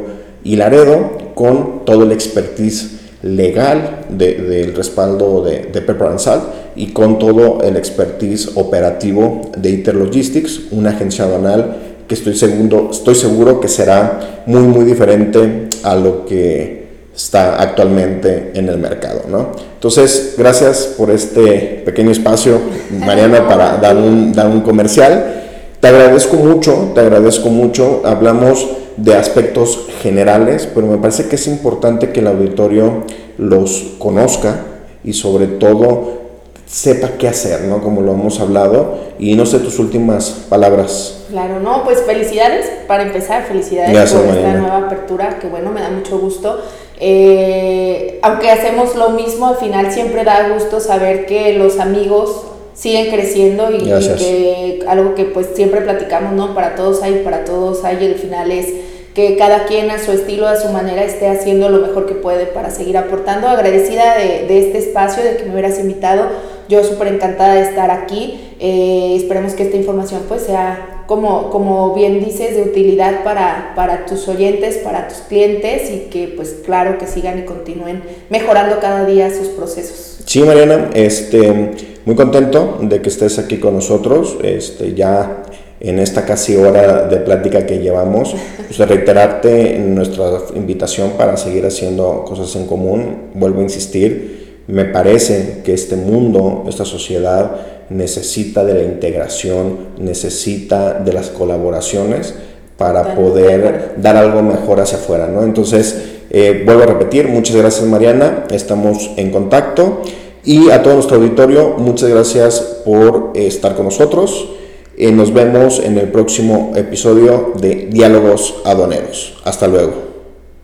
[0.44, 6.44] y Laredo con todo el expertise legal del respaldo de, de Pepper Salt
[6.76, 11.78] y con todo el expertise operativo de ITER Logistics, una agencia aduanal
[12.08, 16.85] que estoy seguro, estoy seguro que será muy muy diferente a lo que
[17.16, 19.22] está actualmente en el mercado.
[19.28, 19.52] ¿no?
[19.74, 22.60] Entonces, gracias por este pequeño espacio,
[23.00, 25.44] Mariana, para dar un, dar un comercial.
[25.80, 28.02] Te agradezco mucho, te agradezco mucho.
[28.04, 33.04] Hablamos de aspectos generales, pero me parece que es importante que el auditorio
[33.38, 34.62] los conozca
[35.04, 36.26] y sobre todo
[36.66, 37.82] sepa qué hacer, ¿no?
[37.82, 39.06] Como lo hemos hablado.
[39.20, 41.26] Y no sé tus últimas palabras.
[41.30, 45.90] Claro, no, pues felicidades para empezar, felicidades por esta nueva apertura, que bueno, me da
[45.90, 46.60] mucho gusto.
[47.00, 53.12] Eh, aunque hacemos lo mismo, al final siempre da gusto saber que los amigos siguen
[53.12, 56.54] creciendo y, que algo que pues siempre platicamos, ¿no?
[56.54, 58.68] Para todos hay, para todos hay, y al final es
[59.14, 62.46] que cada quien a su estilo, a su manera, esté haciendo lo mejor que puede
[62.48, 63.48] para seguir aportando.
[63.48, 66.28] Agradecida de, de este espacio, de que me hubieras invitado.
[66.68, 68.40] Yo súper encantada de estar aquí.
[68.60, 74.06] Eh, esperemos que esta información pues sea, como, como bien dices, de utilidad para, para
[74.06, 79.06] tus oyentes, para tus clientes y que pues claro que sigan y continúen mejorando cada
[79.06, 80.20] día sus procesos.
[80.26, 81.72] Sí, Mariana, este,
[82.06, 84.38] muy contento de que estés aquí con nosotros.
[84.44, 85.44] Este, ya
[85.80, 88.36] en esta casi hora de plática que llevamos,
[88.68, 93.30] pues reiterarte nuestra invitación para seguir haciendo cosas en común.
[93.34, 100.94] Vuelvo a insistir, me parece que este mundo, esta sociedad necesita de la integración, necesita
[100.94, 102.34] de las colaboraciones
[102.78, 105.44] para poder dar algo mejor hacia afuera, ¿no?
[105.44, 105.96] Entonces,
[106.30, 110.02] eh, vuelvo a repetir, muchas gracias Mariana, estamos en contacto
[110.44, 114.50] y a todo nuestro auditorio, muchas gracias por estar con nosotros.
[114.98, 119.38] Eh, nos vemos en el próximo episodio de Diálogos Aduaneros.
[119.44, 120.05] Hasta luego.